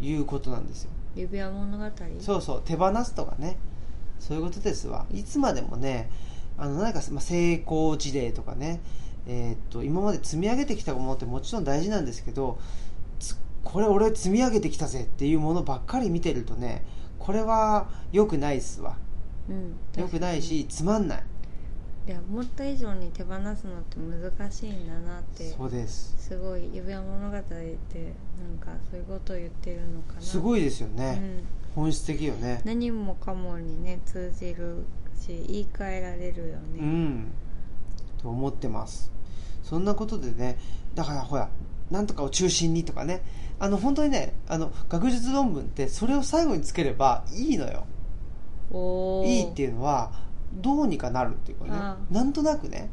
[0.00, 1.84] いうことなんですよ指輪物語？
[2.20, 3.56] そうそう手放すとかね。
[4.20, 5.06] そういうことですわ。
[5.12, 6.10] いつまでもね
[6.56, 8.80] あの何か、まあ、成功事例とかね。
[9.26, 12.60] えーっと今まで積み上げてきたものってもちろん大事なんですけど
[13.18, 16.84] つこれ俺積み上げてきたぜっていうものばっかり見てるとね
[17.18, 18.96] これは良くないっすわ。
[19.48, 21.22] うん良くないしつまんない
[22.06, 26.14] いや思った以上に手放すのって難しいんだなってそうです。
[26.18, 30.20] すごい指輪物語ってなんかそういうことを言ってるのかな。
[30.20, 31.42] すごいですようね、ん、
[31.74, 32.62] 本質的よね。
[32.64, 34.84] 何もかもにね通じる
[35.18, 37.32] し言い換えられるよね、うん。
[38.22, 39.10] と思ってます。
[39.64, 40.58] そんなことでね
[40.94, 41.48] だからほら
[41.90, 43.22] なんとかを中心にとかね。
[43.58, 47.86] あの本当にねあの学術論文ってそれを最後につければいいのよ。
[49.24, 50.12] いいっていうのは
[50.56, 52.90] どうにかなるっていうかねあなんとなくね。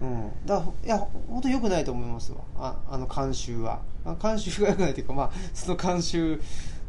[0.00, 2.38] うん、だからいや本当良くないと思いますわ。
[2.56, 3.80] ああの慣習は。
[4.04, 6.40] あ慣習が良くないというか、まあ、その慣習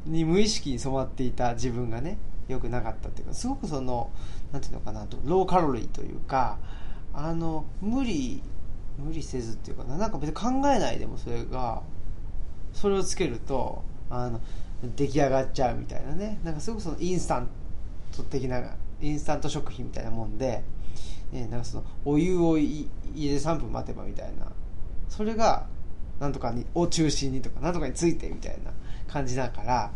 [0.05, 4.11] に無意識に染まっていた自分がね良くなかったっていうかすごくその
[4.51, 6.57] なんていうのかなとローカロリーというか
[7.13, 8.41] あの無理
[8.97, 11.81] 無理せずっていうかななんか別に考えないでもそれが
[12.73, 14.41] それをつけるとあの
[14.95, 16.39] 出来上がっちゃうみたいなね。
[16.43, 17.47] なんかすごくそのインスタン
[18.15, 18.61] ト的な
[19.01, 20.63] インスタント食品みたいなもんで、
[21.31, 24.51] ね、なんかそのお湯をい入れて3分待てばみたいな。
[25.09, 25.67] それが
[26.19, 28.71] なんとかにを中心にとかなんとかについてみたいな
[29.07, 29.91] 感じだから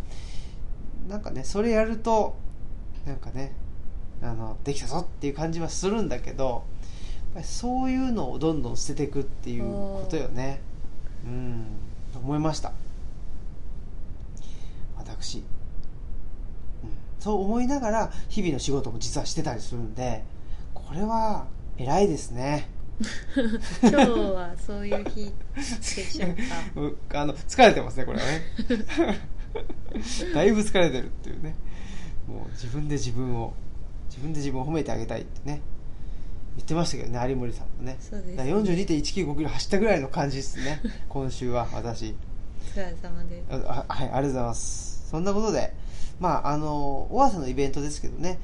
[1.07, 2.37] なんかねそれやると
[3.05, 3.53] なんかね
[4.21, 6.63] あのできたぞっていう感じはするんだけど
[7.29, 10.61] やっぱりそういうのをどんどん捨てていくっていうことよね。
[11.25, 11.65] うん。
[12.15, 12.71] 思いました。
[14.97, 15.43] 私、うん、
[17.19, 20.23] そう思いながら日々の仕事も実はしてたりするんで
[20.73, 21.47] これは
[21.77, 22.69] 偉いですね。
[23.81, 25.61] 今日はそういう日で
[26.03, 26.37] しょうか。
[26.81, 28.41] うあの疲れてますねこれはね。
[30.33, 31.55] だいぶ疲れてるっていうね。
[32.27, 33.53] もう自分で自分を
[34.09, 35.61] 自分で自分を褒めてあげたいってね。
[36.57, 37.97] 言ってましたけどね有森さんもね。
[38.01, 38.35] そうですね。
[38.35, 40.81] だから42.195キロ走ったぐらいの感じですね。
[41.07, 42.15] 今週は私。
[42.75, 43.45] お疲れ様です。
[43.49, 45.09] あはいありがとうございます。
[45.09, 45.73] そんなことで
[46.19, 48.39] まああの尾鷲のイベントですけどね。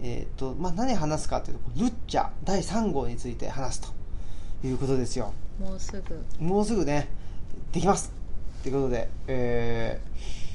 [0.00, 3.98] えっ、とまあ何話すかっていうとルッチャ第3号について話すと。
[4.64, 5.32] いうことですよ。
[5.60, 6.44] もうすぐ。
[6.44, 7.08] もうすぐね
[7.72, 8.12] できます。
[8.62, 10.48] ということで、えー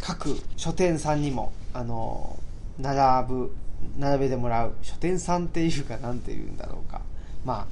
[0.00, 2.38] 各書店さんにもあの
[2.78, 3.52] 並ぶ
[3.98, 7.00] 並べてもらう書店さんっていうかなんていうんだろうか。
[7.44, 7.66] まあ、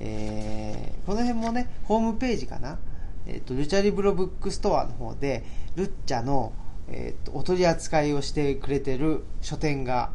[0.00, 2.78] えーこの辺もねホームページかな、
[3.26, 5.44] えっとルチャリブロブックストアの方で
[5.76, 6.52] ルチャの、
[6.92, 10.10] えっとお取り扱いをしてくれてる書店が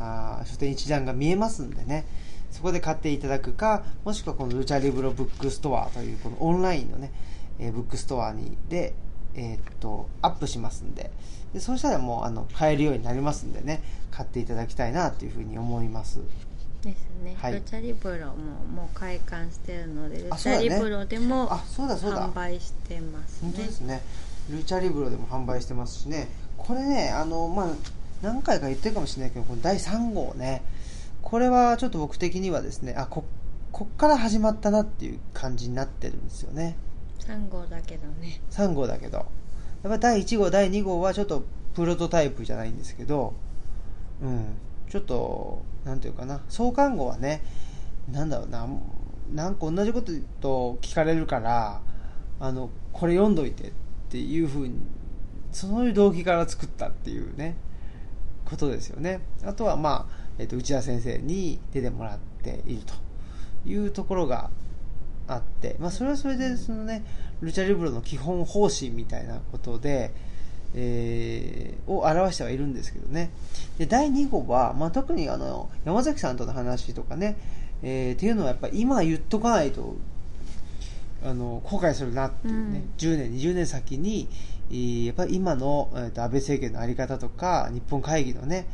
[0.00, 2.04] あー書店一覧が見えますんでね。
[2.50, 7.12] そこで買っていただくかもしくはこのルチャリブロブックストアというこのオンラインのね、
[7.58, 8.94] えーブックストアにで、
[9.34, 11.10] えーっとアップしますんで。
[11.52, 13.82] でそうしたらもうあの買えるようになりますんでね。
[14.10, 16.20] 買っていただきたいなというふうに思います。
[16.82, 17.54] ですね、はい。
[17.54, 18.34] ルチャリブロも
[18.82, 24.02] もう開館してるのでルチャリブロでも販売してます本当ねですね
[24.50, 26.28] ルチャリブロでも販売してますしね。
[26.56, 27.66] これねあのまあ
[28.22, 30.62] 何回か言ってるかもしれないけどこの第3号ね。
[31.22, 33.24] これはちょっと僕的にはですねあこ
[33.72, 36.76] こっから始まったなっていう感じになってるんですよね。
[37.20, 38.40] 3号だけどね。
[38.50, 39.18] 3号だけど。
[39.18, 39.26] やっ
[39.84, 43.34] ぱ第1号第2号はちょっとプロトタイプじゃないんですけど
[44.22, 44.56] うん。
[44.90, 46.40] ちょっとなんていうかな。
[46.48, 47.42] 創刊号はね
[48.10, 48.68] なんだろうな
[49.32, 51.80] なんか同じことと聞かれるから
[52.40, 53.72] あのこれ読んどいてって
[54.14, 54.76] ていうふうに
[55.50, 57.56] そういう動機から作ったっていうね
[58.44, 59.20] ことですよね。
[59.44, 62.94] あとはまあ、えっと内田先生に出てもらっていると
[63.68, 64.50] いうところが
[65.26, 67.04] あって、まあ、それはそれでそのね
[67.40, 70.12] ルチャリブロの基本方針みたいなことで、
[70.74, 73.30] えーを表してはいるんですけどね。
[73.78, 77.36] で第2号は、まあ、特にあの山崎さんとの話とかね、
[77.82, 79.96] えーっていうのはやっぱ今言っとかないと
[81.24, 82.90] あの後悔するなっていうね、うん。
[82.98, 84.28] 10年20年先に
[84.70, 88.66] えーやっぱり今の、えーと安倍政権の在り方とか日本会議のね、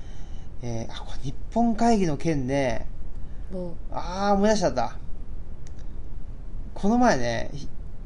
[0.62, 2.86] えーあこれ日本会議の件ね
[3.55, 4.96] おああ思い出しちゃった。
[6.74, 7.51] この前ね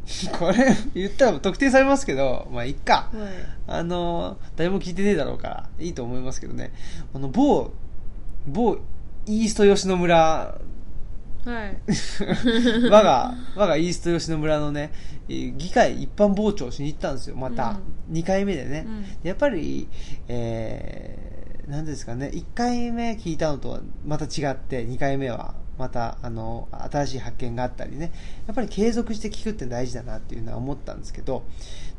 [0.04, 3.08] ひ これ 言ったら特定されますけどまあいっか。
[3.12, 3.32] はい。
[3.66, 6.72] あの誰も聞いてねえだろうからいいと思いますけどね。
[7.14, 7.70] あの某
[8.46, 8.76] 某
[9.26, 10.58] イースト吉野村
[11.44, 11.78] はい。
[12.90, 14.92] 我が我がイースト吉野村のね
[15.28, 17.36] えー議会一般傍聴しに行ったんですよ。
[17.36, 17.78] また、
[18.10, 19.04] 2回目でね、うん。
[19.22, 19.88] やっぱり、
[20.28, 28.12] えー、なんですかね、1回目聞いたのとはまた違って、2回目はまた、あの、新しい発見があったりね、
[28.46, 31.44] やっぱり継続して聞くって大事だなっていうのは思ったんですけど、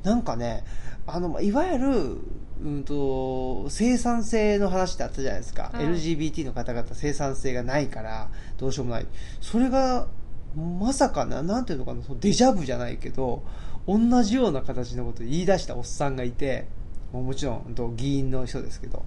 [0.04, 0.64] なんかね、
[1.08, 2.18] あの、まあいわゆる、
[2.64, 5.72] うんと、生産性の話ってあったじゃないですか。
[5.74, 9.08] はい LGBT の方々生産性がないから、どうしようもない。
[9.42, 10.08] それが、
[10.56, 13.44] まさかな、なんていうのかな、そのデジャブじゃないけど、
[13.88, 16.68] 同じような形のことを言い出したおっさんがいて、
[17.12, 19.04] もちろん議員の人ですけど。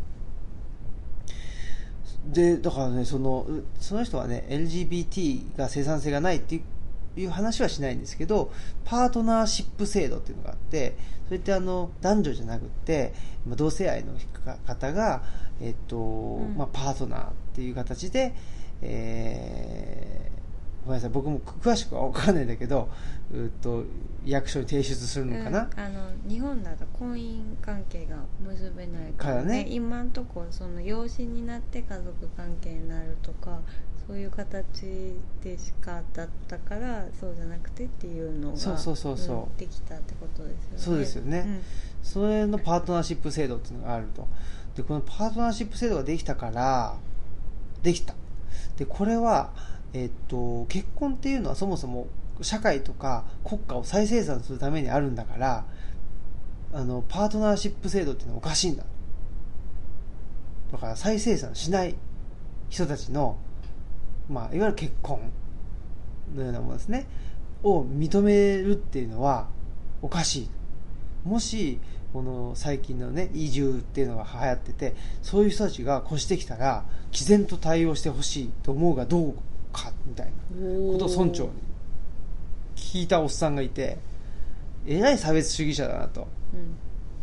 [2.27, 6.63] で、だからね、その、うその人はね、LGBT が生産性がないっていう
[7.19, 8.53] いう話はしないんですけど、
[8.85, 10.97] パートナーシップ制度っていうのがあって、
[11.27, 13.13] それってあの、男女じゃなくって、
[13.47, 14.15] まあ同性愛の
[14.67, 15.23] 方が、
[15.61, 16.55] えっと、ん。
[16.57, 18.35] まあ、パートナーっていう形で、
[18.81, 20.39] えー
[20.89, 22.89] ごめんなさい僕も詳しくは分かんないんだけど
[23.31, 23.85] うーっと
[24.25, 25.81] 役所に提出するのかな、うん。
[25.81, 29.67] あの日本だと婚姻関係が結べないからからね。
[29.69, 33.61] 今んとこその養子になって家族関係になるとか
[34.09, 39.55] そういう形でしかだったからそうじゃなくてっていうのがそうそうそうそう。
[39.55, 40.79] んできたってことですよね。
[40.79, 41.61] そうですよね。
[42.03, 44.27] それのパートナーシップ制度っていうのがあると。
[44.77, 46.97] でこのパートナーシップ制度ができたから
[47.83, 48.15] できた。
[48.79, 49.51] でこれは、
[49.93, 52.07] えっと結婚っていうのはそもそも
[52.41, 55.65] 社会とか国家を再生産するためにあるんだから
[56.73, 58.85] あのパートナーシップ制度っていうのはおかしいんだ。
[60.73, 61.95] だから再生産しない
[62.71, 63.37] 人たちの、
[64.29, 65.21] まあ、いわゆる結婚
[66.35, 67.07] のようなものですね。
[67.63, 69.49] を認めるっていうのは
[70.03, 70.51] おかしい。
[71.25, 71.81] もし
[72.13, 79.35] この最近のね移住っていうのが流行っててそういう人たちが越してきたら毅然と対応してほしいと思うがどう
[79.73, 80.33] かみたいな
[80.93, 81.51] ことを村長に
[82.77, 83.99] 聞いたおっさんがいて
[84.87, 86.29] えらい差別主義者だなと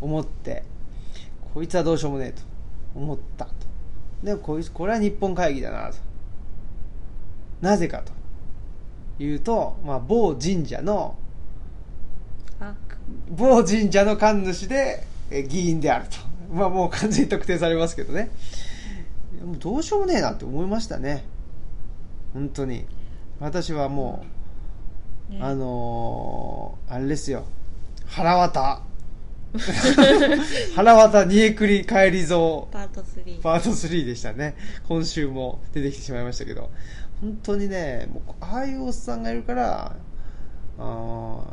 [0.01, 0.63] 思って
[1.53, 2.41] こいつはどうしようもねえと
[2.95, 3.51] 思ったと。
[4.23, 5.97] でもこいつこれは日本会議だなと。
[7.61, 8.11] なぜかと
[9.23, 11.17] いうと、まあ、某神社の
[12.59, 12.73] あ
[13.29, 16.17] 某神社の神主でえ議員であると。
[16.53, 18.29] まあもう完全に特定されますけどね。
[19.59, 21.25] どうしようもねえなって思いましたね。
[22.33, 22.85] 本当に。
[23.39, 24.25] 私はも
[25.29, 27.45] う、ねあのーあれですよ。
[28.05, 28.81] 腹渡。
[30.75, 34.55] 腹渡煮えくり帰りぞパート3パート3でしたね。
[34.87, 36.69] 今週も出てきてしまいましたけど。
[37.21, 39.95] 本当にね、もうああいうおっさんがいるから、
[40.77, 40.81] あ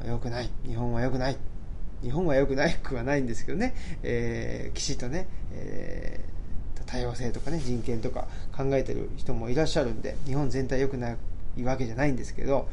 [0.04, 0.50] ー良くない。
[0.66, 1.36] 日本は良くない。
[2.02, 6.32] 日本は良くないくはないんですけどね、えーきちっとね、えー
[6.92, 11.16] 多様性とかね、人権とか考えてる人もいらっしゃるんで、日本全体良くな
[11.56, 12.68] いわけじゃないんですけど、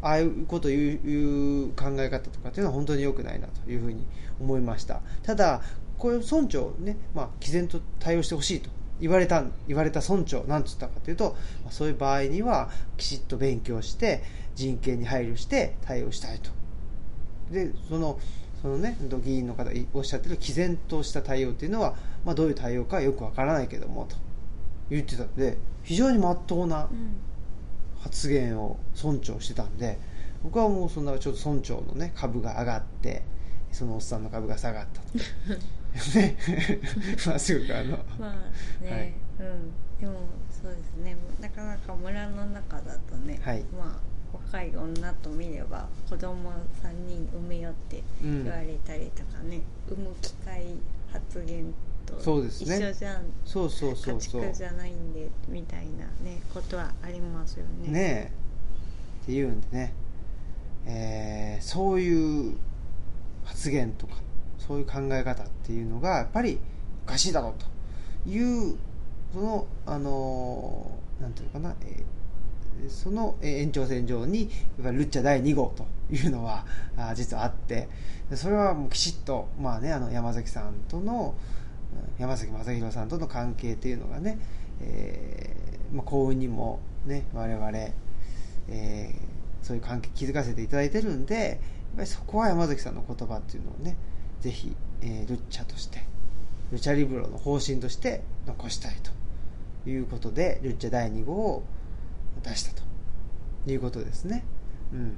[0.00, 4.06] ああいうことを言う言う考え方とかっていうのは本当に良くないなというふうに
[4.40, 5.00] 思いました。
[5.24, 5.62] ただ、
[5.98, 8.70] これ村長ね、まあ、毅然と対応してほしいと
[9.00, 11.36] 言われた、言われた村長、なんつったかというと、
[11.70, 14.22] そういう場合には、きちっと勉強して、
[14.54, 16.50] 人権に配慮して対応したいと。
[17.52, 18.18] で、その、
[18.62, 24.16] そのね、議員の方がおっしゃってる毅然とした対応っていうのは、まあ、どういう対応かよくわからないけども、と
[24.90, 27.16] 言ってたので、非常に真っ当なうん
[28.04, 29.98] 発言を村長してたんで
[30.42, 33.22] 僕はもうそんなちょっと村長のね株が上がって
[33.72, 35.08] そのおっさんの株が下がったと
[36.16, 36.36] ね
[37.26, 37.96] まあすぐあの。
[38.18, 38.30] ま
[38.82, 39.72] あね、うん。
[40.00, 40.20] でも
[40.50, 41.16] そうですね。
[41.40, 43.62] なかなか村の中だとね、はい。
[43.78, 46.50] まあ若い女と見れば子供
[46.82, 48.44] 3人産めよってうん。
[48.44, 50.64] 言われたりとかね、産む機会
[51.12, 51.72] 発言
[52.04, 53.24] とそうです一ね緒じゃん。
[53.44, 54.42] そうそうそう家そう。
[54.42, 57.88] 畜じゃないんでみたいなねことはありますよね。
[57.92, 58.30] ねえ。
[59.22, 59.94] っていうんでね、
[60.86, 62.56] えーそういう
[63.44, 64.14] 発言とか
[64.66, 66.58] そういう考え方っていうのがやっぱり
[67.06, 67.54] おかしいだろう
[68.24, 68.38] とい
[68.72, 68.76] う
[69.32, 72.04] そのあのーなんていうかな、えー
[72.88, 74.48] そのえー延長線上にや
[74.82, 77.88] っぱルッチャ第2号というのはあ実はあって
[78.34, 81.34] それはもうきちっと、まあね、あの山崎さんとの
[82.18, 84.38] 山崎正弘さんとの関係っていうのがね、
[84.80, 87.70] えーまあ、幸運にもね我々、
[88.68, 89.34] えー
[89.64, 91.58] そういう関係気づかせていただいてるんでやっ
[91.96, 93.96] ぱりそこは山崎さんの言葉っていうのをね
[94.44, 96.04] ぜひ、えールッチャとして
[96.70, 101.62] ルチャリブロの方針として残したいということでルッチャ第2号を
[102.42, 102.82] 出したと
[103.66, 104.44] いうことですね。
[104.92, 105.16] うん、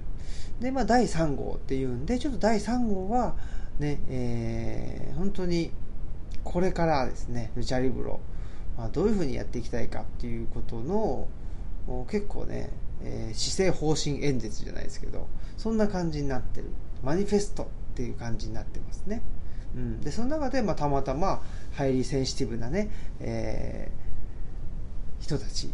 [0.60, 3.34] で、まあ、第3号っていうんでちょっと第3号は
[3.80, 5.72] ね、えー本当に
[6.44, 8.20] これからですねルチャリブロ、
[8.78, 11.26] まあ、どういうふうにやっていきたいかっていうことの
[12.08, 12.70] 結構ね、
[13.02, 16.70] えー施政方針演説じゃないですけどそんな感じになってる
[17.02, 19.22] マニフェストっていう感じになってますね、
[19.74, 21.40] うん、でその中で、まあ、たまたま
[21.72, 22.90] ハイリーセンシティブなね、
[23.20, 24.06] えー
[25.18, 25.70] 人たち、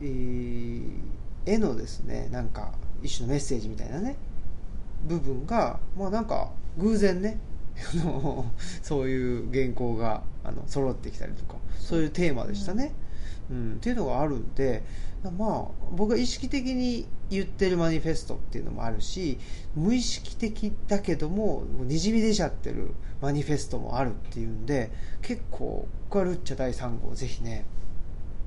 [0.00, 0.90] えー
[1.44, 2.72] へのですねなんか
[3.02, 4.16] 一種のメッセージみたいなね
[5.04, 7.38] 部分がまあなんか偶然ね
[8.02, 8.46] あの
[8.82, 12.92] そういう原稿があの揃ってきたりとかそういうテーマでしたね、
[13.50, 13.72] うん。
[13.74, 14.82] っていうのがあるんで
[15.30, 19.38] まあ僕が意識的に言ってるマニフェストっていうのもあるし
[19.76, 24.90] 無意識的だけどもにじみ出ちゃってるマニフェストもあるっていうんで
[25.22, 27.64] 結構僕はルッチャ第3号ぜひね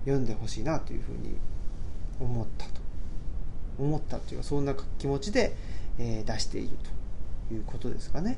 [0.02, 1.38] 読んでほしいなというふうに
[2.20, 2.86] 思ったと。
[3.78, 5.56] 思ったというかそんな気持ちで、
[5.98, 6.70] えー出している
[7.50, 8.38] ということですかね。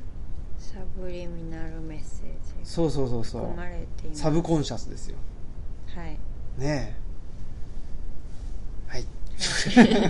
[0.58, 2.68] サブリミナルメッセージ。
[2.68, 3.56] そうそうそうそう。
[3.56, 4.22] れています。
[4.22, 5.16] サブコンシャスですよ。
[5.94, 6.18] はい。
[6.58, 7.07] ねえ
[9.38, 9.88] はい。
[9.88, 10.02] はい。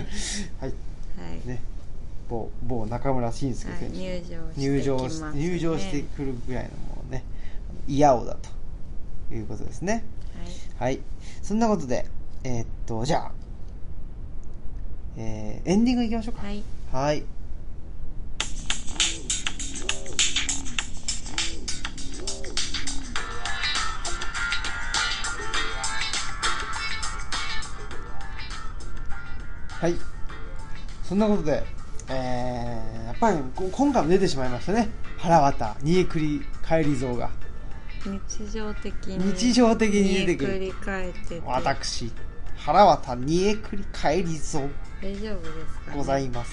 [0.61, 1.61] はい、ね。
[2.29, 3.97] 某某中村慎介はい選手、
[4.61, 7.23] 入場してね、入場してくるぐらいのもうね
[7.87, 8.37] 嫌おだ
[9.29, 10.03] ということですね。
[10.77, 10.99] はい。
[11.41, 12.05] そんなことで
[12.43, 13.31] えーっとじゃあ
[15.17, 16.45] えーエンディングいきましょうか。
[16.45, 17.23] はい、はい
[29.79, 29.95] はい。
[31.03, 31.63] そんなことで、
[32.09, 34.89] えー、やっぱりこ今回も出てしまいましたね。
[35.17, 37.29] 腹渡、煮えくり返り像が。
[38.03, 42.11] 日常的に日常的に出てくる煮えくり返ってて私、
[42.57, 46.51] 腹渡、煮えくり返り像大丈夫ですか、ね、ございます。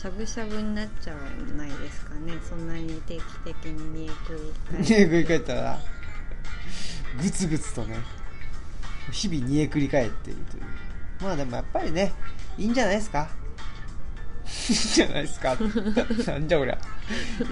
[0.00, 1.20] しゃぶしゃぶになっちゃわ
[1.56, 5.80] ないですかねそんなに定期的に煮えくり返煮えくり返ったら、
[7.20, 7.96] ぐつぐつとね、
[9.10, 10.62] 日々煮えくり返っているという。
[11.20, 12.12] まあでもやっぱりね、
[12.58, 13.28] いいんじゃないですか？
[14.46, 15.56] いいんじゃないですか？
[16.26, 16.78] なんじゃこりゃ。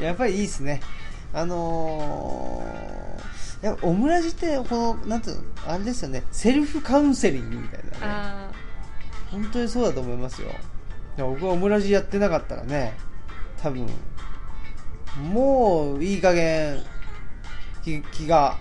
[0.01, 0.81] やっぱりいいですね。
[1.33, 7.97] あのー、やっぱオムラジって、この、なんていうの、あれですよね、セルフカウンセリングみたいなね。
[8.03, 8.51] あ
[9.31, 10.49] 本当にそうだと思いますよ。
[11.19, 12.97] 僕はオムラジやってなかったらね、
[13.63, 13.87] 多分、
[15.33, 16.83] もういい加減、
[17.83, 18.57] 気気が、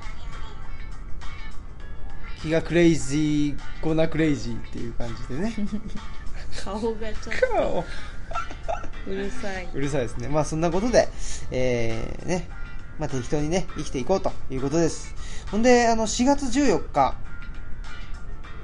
[2.42, 5.54] 気が crazy、gonna crazy っていう感じでね。
[6.56, 7.84] ー顔がちょっと
[9.08, 10.28] うるさいうるさいですね。
[10.28, 11.08] まあそんなことで、
[11.52, 12.50] えー、ね、
[13.00, 15.14] まあ適当にね、生きていこうということです。
[15.52, 17.16] ほんで、あの、4月14日、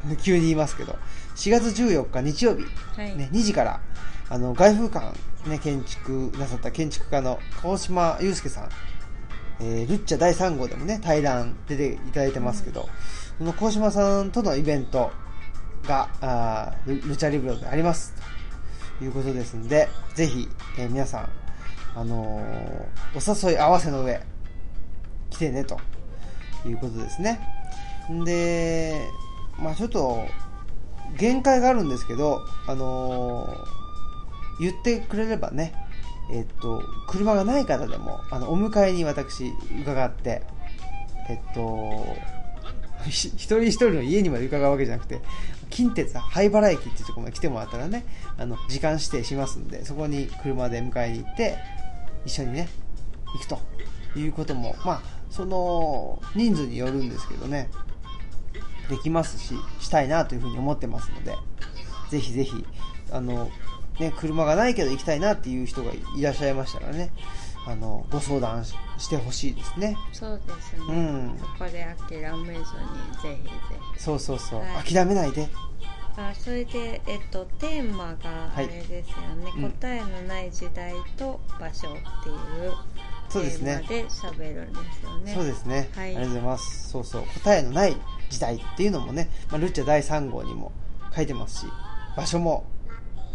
[0.23, 0.97] 急に言いますけど、
[1.35, 2.65] 4月14日日曜日、
[2.95, 3.81] はい、ね、2時から、
[4.29, 5.13] あの、凱風館、
[5.47, 8.69] ね、建築なさった建築家の光嶋裕介さん、
[9.59, 12.89] えー、ルッチャ第3号でもね、対談出ていただいてますけど、
[13.37, 15.11] その川島さんとのイベント
[15.87, 18.13] が、あールルチャリブロであります。
[18.99, 21.29] ということですんで、ぜひ、えー皆さん、
[21.95, 24.21] あのーお誘い合わせの上、
[25.29, 25.79] 来てね、と
[26.65, 27.39] いうことですね。
[28.25, 29.07] で、
[29.59, 30.25] まあちょっと、
[31.17, 33.81] 限界があるんですけど、あのー
[34.59, 35.73] 言ってくれればね、
[36.31, 39.51] えっと、車がない方でも、あの、お迎えに私、
[39.81, 40.43] 伺って、
[41.27, 42.05] えっと、
[43.09, 45.21] 一人一人の家にまで伺うわけじゃなくて、
[45.71, 48.05] 近鉄灰原駅っていうところまで来てもらったらね、
[48.37, 51.57] あの、時間指定しますんで、そこに車で迎えに行って、
[52.25, 52.69] 一緒にね、
[53.33, 53.59] 行くと
[54.19, 55.01] いうことも、まあ、
[55.31, 57.69] その、人数によるんですけどね、
[58.89, 61.35] できますし、したいなというふうに思ってますので、
[62.09, 62.65] ぜひぜひ、
[63.11, 63.49] あの、
[63.99, 67.11] ね、車がないけど行きたいなっていう人がいらっしゃいましたらね、
[67.65, 69.97] あの、ご相談ししてほしいですね。
[70.13, 71.37] そうですね、うん。
[71.39, 72.63] そこで諦めずに
[73.21, 73.49] ぜひぜ
[73.95, 73.99] ひ。
[73.99, 74.93] そうそうそう、はい。
[74.93, 75.49] 諦めないで。
[76.17, 79.71] あそれで、えっと、テーマがあれですよね、うん。
[79.71, 81.91] 答えのない時代と場所っ
[82.23, 82.73] ていう
[83.29, 83.83] そうですね。
[83.87, 85.33] テーマで喋るんですよね。
[85.33, 86.09] そうですね、はい。
[86.09, 86.89] ありがとうございます。
[86.89, 87.95] そうそう、答えのない
[88.29, 90.71] 時代っていうのもね、まあ、ルッチャ第3号にも
[91.15, 91.65] 書いてますし、
[92.17, 92.65] 場所も、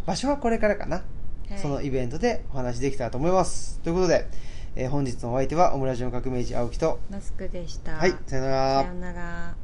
[0.05, 1.03] 場所はこれからかな。
[1.51, 3.79] はいそのイベントでお話できたらと思います。
[3.81, 4.27] ということで、
[4.75, 8.95] えー本日のお相手はオムラジオ革命児青木と、マスクでしたはい、さよならさよ。
[8.95, 9.55] なら